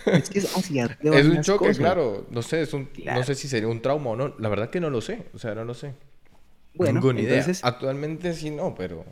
Es 0.05 0.29
que 0.29 0.41
es, 0.41 0.45
es 0.55 1.27
un 1.27 1.41
choque, 1.41 1.73
claro. 1.73 2.27
No 2.31 2.43
sé, 2.43 2.61
es 2.61 2.75
un, 2.75 2.91
no 3.03 3.25
sé 3.25 3.35
si 3.35 3.49
sería 3.49 3.69
un 3.69 3.81
trauma 3.81 4.11
o 4.11 4.17
no. 4.17 4.35
La 4.39 4.51
verdad 4.51 4.69
que 4.69 4.79
no 4.79 4.91
lo 4.91 5.01
sé. 5.01 5.29
O 5.33 5.39
sea, 5.39 5.55
no 5.55 5.65
lo 5.65 5.73
sé. 5.73 5.95
Bueno, 6.75 7.01
Ninguna 7.01 7.23
idea. 7.23 7.47
Actualmente 7.63 8.35
sí 8.35 8.51
no, 8.51 8.75
pero 8.75 9.07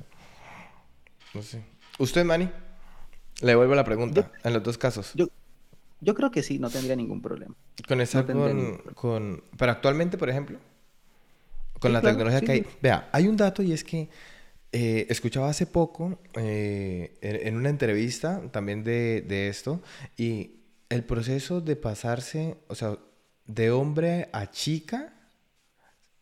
no 1.33 1.41
sé. 1.41 1.63
¿Usted, 1.99 2.25
Manny? 2.25 2.51
Le 3.41 3.49
devuelvo 3.49 3.75
la 3.75 3.85
pregunta 3.85 4.31
en 4.45 4.53
los 4.53 4.63
dos 4.63 4.77
casos. 4.77 5.13
Yo, 5.15 5.29
yo 6.01 6.15
creo 6.15 6.31
que 6.31 6.43
sí, 6.43 6.59
no 6.59 6.71
tendría 6.71 6.97
ningún 6.97 7.23
problema. 7.23 7.55
Con 7.87 8.01
esa, 8.01 8.27
con, 8.95 9.43
Pero 9.57 9.73
actualmente, 9.73 10.19
por 10.19 10.29
ejemplo, 10.29 10.59
con 11.79 11.93
la 11.93 12.01
tecnología 12.01 12.41
que 12.41 12.53
hay... 12.53 12.67
Vea, 12.83 13.09
hay 13.13 13.29
un 13.29 13.37
dato 13.37 13.63
y 13.63 13.73
es 13.73 13.85
que 13.85 14.09
eh, 14.73 15.07
escuchaba 15.09 15.49
hace 15.49 15.67
poco 15.67 16.21
eh, 16.35 17.17
en, 17.21 17.57
una 17.57 17.71
entrevista 17.71 18.43
también 18.51 18.85
de, 18.85 19.23
de 19.23 19.49
esto 19.49 19.81
y 20.17 20.61
el 20.89 21.05
proceso 21.05 21.61
de 21.61 21.77
pasarse, 21.77 22.57
o 22.69 22.75
sea, 22.75 22.99
de 23.47 23.71
hombre 23.71 24.29
a 24.33 24.51
chica 24.51 25.15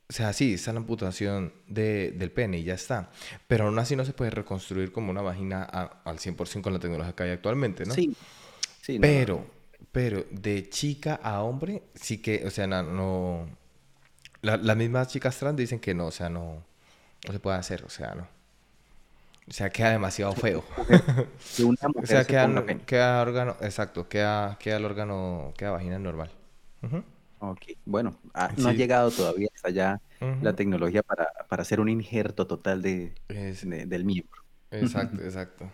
o 0.09 0.13
sea, 0.13 0.33
sí, 0.33 0.55
está 0.55 0.73
la 0.73 0.79
amputación 0.79 1.53
de, 1.67 2.13
del 2.13 2.31
pene 2.31 2.59
y 2.59 2.65
ya 2.65 2.75
está. 2.75 3.11
Pero 3.49 3.67
aún 3.67 3.79
así 3.79 3.97
no 3.97 4.05
se 4.05 4.13
puede 4.13 4.31
reconstruir 4.31 4.93
como 4.93 5.11
una 5.11 5.21
vagina 5.21 5.65
al 5.65 6.19
100% 6.19 6.61
con 6.61 6.73
la 6.73 6.79
tecnología 6.79 7.13
que 7.15 7.25
hay 7.25 7.31
actualmente, 7.31 7.85
¿no? 7.85 7.93
Sí. 7.93 8.15
sí 8.81 8.99
pero, 9.01 9.45
pero 9.91 10.25
de 10.31 10.69
chica 10.69 11.19
a 11.21 11.43
hombre, 11.43 11.83
sí 11.95 12.19
que, 12.19 12.45
o 12.47 12.51
sea, 12.51 12.67
no... 12.67 13.49
las 14.47 14.77
mismas 14.77 15.09
chicas 15.09 15.39
trans 15.39 15.57
dicen 15.57 15.81
que 15.81 15.95
no, 15.95 16.07
o 16.07 16.11
sea, 16.11 16.29
no, 16.29 16.63
no 17.27 17.33
se 17.33 17.41
puede 17.41 17.57
hacer, 17.57 17.85
o 17.85 17.91
sea, 17.91 18.15
no. 18.15 18.27
O 19.49 19.53
sea, 19.53 19.71
queda 19.71 19.91
demasiado 19.91 20.33
feo. 20.33 20.65
o 20.79 22.07
sea, 22.07 22.25
queda, 22.25 22.65
queda, 22.85 23.23
órgano, 23.23 23.57
exacto, 23.61 24.09
queda, 24.09 24.59
queda 24.59 24.77
el 24.79 24.85
órgano, 24.85 25.53
queda 25.57 25.71
vagina 25.71 25.99
normal. 25.99 26.31
Ok, 27.39 27.63
bueno, 27.85 28.17
ah, 28.35 28.51
no 28.57 28.69
ha 28.69 28.73
llegado 28.73 29.11
todavía 29.11 29.49
hasta 29.55 29.69
allá 29.69 30.01
la 30.43 30.55
tecnología 30.55 31.03
para, 31.03 31.31
hacer 31.51 31.81
un 31.81 31.89
injerto 31.89 32.47
total 32.47 32.83
de, 32.83 33.15
del 33.29 34.05
miembro. 34.05 34.43
Exacto, 34.71 35.23
exacto. 35.23 35.71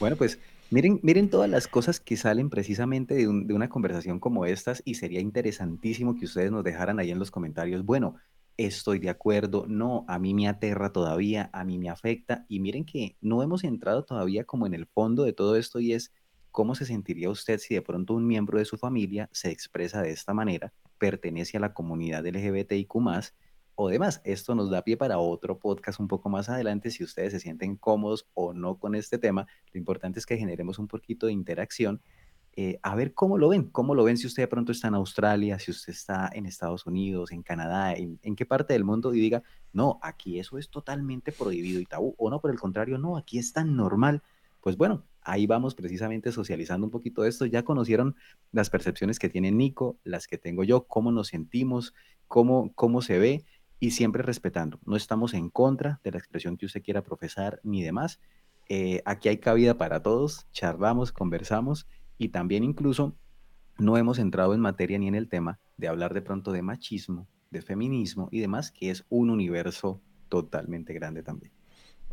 Bueno, 0.00 0.16
pues 0.16 0.38
miren, 0.70 1.00
miren 1.02 1.30
todas 1.30 1.48
las 1.48 1.68
cosas 1.68 2.00
que 2.00 2.16
salen 2.16 2.50
precisamente 2.50 3.14
de, 3.14 3.28
una 3.28 3.68
conversación 3.68 4.20
como 4.20 4.46
estas 4.46 4.82
y 4.84 4.94
sería 4.94 5.20
interesantísimo 5.20 6.16
que 6.16 6.26
ustedes 6.26 6.50
nos 6.50 6.64
dejaran 6.64 6.98
ahí 6.98 7.10
en 7.10 7.18
los 7.18 7.30
comentarios, 7.30 7.84
bueno, 7.84 8.16
estoy 8.56 8.98
de 8.98 9.10
acuerdo, 9.10 9.66
no, 9.68 10.04
a 10.08 10.18
mí 10.18 10.34
me 10.34 10.48
aterra 10.48 10.92
todavía, 10.92 11.50
a 11.52 11.64
mí 11.64 11.78
me 11.78 11.90
afecta. 11.90 12.46
Y 12.48 12.60
miren 12.60 12.84
que 12.84 13.16
no 13.20 13.42
hemos 13.42 13.64
entrado 13.64 14.04
todavía 14.04 14.44
como 14.44 14.66
en 14.66 14.74
el 14.74 14.86
fondo 14.86 15.24
de 15.24 15.32
todo 15.32 15.56
esto 15.56 15.80
y 15.80 15.92
es 15.92 16.12
cómo 16.50 16.74
se 16.76 16.86
sentiría 16.86 17.30
usted 17.30 17.58
si 17.58 17.74
de 17.74 17.82
pronto 17.82 18.14
un 18.14 18.26
miembro 18.26 18.58
de 18.58 18.64
su 18.64 18.78
familia 18.78 19.28
se 19.32 19.50
expresa 19.50 20.02
de 20.02 20.12
esta 20.12 20.34
manera, 20.34 20.72
pertenece 20.98 21.56
a 21.56 21.60
la 21.60 21.74
comunidad 21.74 22.24
LGBTIQ 22.24 22.94
o 23.74 23.88
demás. 23.88 24.20
Esto 24.24 24.54
nos 24.54 24.70
da 24.70 24.82
pie 24.82 24.96
para 24.96 25.18
otro 25.18 25.58
podcast 25.58 26.00
un 26.00 26.08
poco 26.08 26.28
más 26.28 26.48
adelante 26.48 26.90
si 26.90 27.04
ustedes 27.04 27.32
se 27.32 27.40
sienten 27.40 27.76
cómodos 27.76 28.26
o 28.34 28.52
no 28.52 28.78
con 28.78 28.94
este 28.94 29.18
tema. 29.18 29.46
Lo 29.72 29.78
importante 29.78 30.18
es 30.18 30.26
que 30.26 30.36
generemos 30.36 30.78
un 30.78 30.88
poquito 30.88 31.26
de 31.26 31.32
interacción 31.32 32.00
eh, 32.56 32.78
a 32.82 32.94
ver 32.94 33.14
cómo 33.14 33.36
lo 33.36 33.48
ven, 33.48 33.64
cómo 33.64 33.96
lo 33.96 34.04
ven 34.04 34.16
si 34.16 34.28
usted 34.28 34.44
de 34.44 34.48
pronto 34.48 34.70
está 34.70 34.86
en 34.86 34.94
Australia, 34.94 35.58
si 35.58 35.72
usted 35.72 35.92
está 35.92 36.30
en 36.32 36.46
Estados 36.46 36.86
Unidos, 36.86 37.32
en 37.32 37.42
Canadá, 37.42 37.94
en, 37.94 38.18
qué 38.36 38.46
parte 38.46 38.74
del 38.74 38.84
mundo 38.84 39.12
y 39.12 39.18
diga, 39.18 39.42
no, 39.72 39.98
aquí 40.02 40.38
eso 40.38 40.56
es 40.56 40.70
totalmente 40.70 41.32
prohibido 41.32 41.80
y 41.80 41.84
tabú, 41.84 42.14
o 42.16 42.30
no, 42.30 42.40
por 42.40 42.52
el 42.52 42.60
contrario, 42.60 42.96
no, 42.96 43.16
aquí 43.16 43.38
es 43.38 43.52
tan 43.52 43.74
normal. 43.74 44.22
Pues 44.60 44.76
bueno, 44.76 45.02
ahí 45.22 45.48
vamos 45.48 45.74
precisamente 45.74 46.30
socializando 46.30 46.86
un 46.86 46.92
poquito 46.92 47.22
de 47.22 47.28
esto. 47.28 47.44
Ya 47.44 47.64
conocieron 47.64 48.14
las 48.52 48.70
percepciones 48.70 49.18
que 49.18 49.28
tiene 49.28 49.50
Nico, 49.50 49.98
las 50.04 50.28
que 50.28 50.38
tengo 50.38 50.62
yo, 50.62 50.86
cómo 50.86 51.10
nos 51.10 51.28
sentimos, 51.28 51.92
cómo, 52.28 52.72
cómo 52.74 53.02
se 53.02 53.18
ve 53.18 53.44
y 53.84 53.90
siempre 53.90 54.22
respetando. 54.22 54.80
No 54.86 54.96
estamos 54.96 55.34
en 55.34 55.50
contra 55.50 56.00
de 56.02 56.12
la 56.12 56.16
expresión 56.16 56.56
que 56.56 56.64
usted 56.64 56.82
quiera 56.82 57.02
profesar 57.02 57.60
ni 57.64 57.82
demás. 57.82 58.18
Eh, 58.70 59.02
aquí 59.04 59.28
hay 59.28 59.36
cabida 59.36 59.76
para 59.76 60.02
todos, 60.02 60.46
charlamos, 60.52 61.12
conversamos 61.12 61.86
y 62.16 62.30
también 62.30 62.64
incluso 62.64 63.14
no 63.76 63.98
hemos 63.98 64.18
entrado 64.18 64.54
en 64.54 64.60
materia 64.60 64.98
ni 64.98 65.06
en 65.06 65.14
el 65.14 65.28
tema 65.28 65.60
de 65.76 65.88
hablar 65.88 66.14
de 66.14 66.22
pronto 66.22 66.50
de 66.50 66.62
machismo, 66.62 67.28
de 67.50 67.60
feminismo 67.60 68.30
y 68.32 68.40
demás, 68.40 68.70
que 68.70 68.88
es 68.88 69.04
un 69.10 69.28
universo 69.28 70.00
totalmente 70.30 70.94
grande 70.94 71.22
también. 71.22 71.52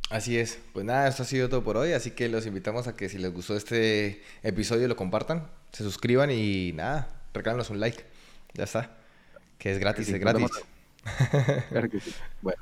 Así 0.10 0.38
es. 0.38 0.60
Pues 0.74 0.84
nada, 0.84 1.08
esto 1.08 1.24
ha 1.24 1.26
sido 1.26 1.48
todo 1.48 1.64
por 1.64 1.78
hoy, 1.78 1.94
así 1.94 2.12
que 2.12 2.28
los 2.28 2.46
invitamos 2.46 2.88
a 2.88 2.98
que 2.98 3.08
si 3.08 3.18
les 3.18 3.34
gustó 3.34 3.56
este 3.56 4.22
episodio 4.44 4.90
lo 4.90 4.98
compartan, 4.98 5.48
se 5.72 5.86
suscriban 5.86 6.32
y 6.32 6.74
nada, 6.74 7.08
regálanos 7.34 7.70
un 7.70 7.80
like. 7.80 8.04
Ya 8.56 8.66
está. 8.66 8.98
Que 9.58 9.72
es 9.72 9.80
gratis, 9.80 10.10
es 10.10 10.20
gratis. 10.20 10.50
Bueno. 12.42 12.62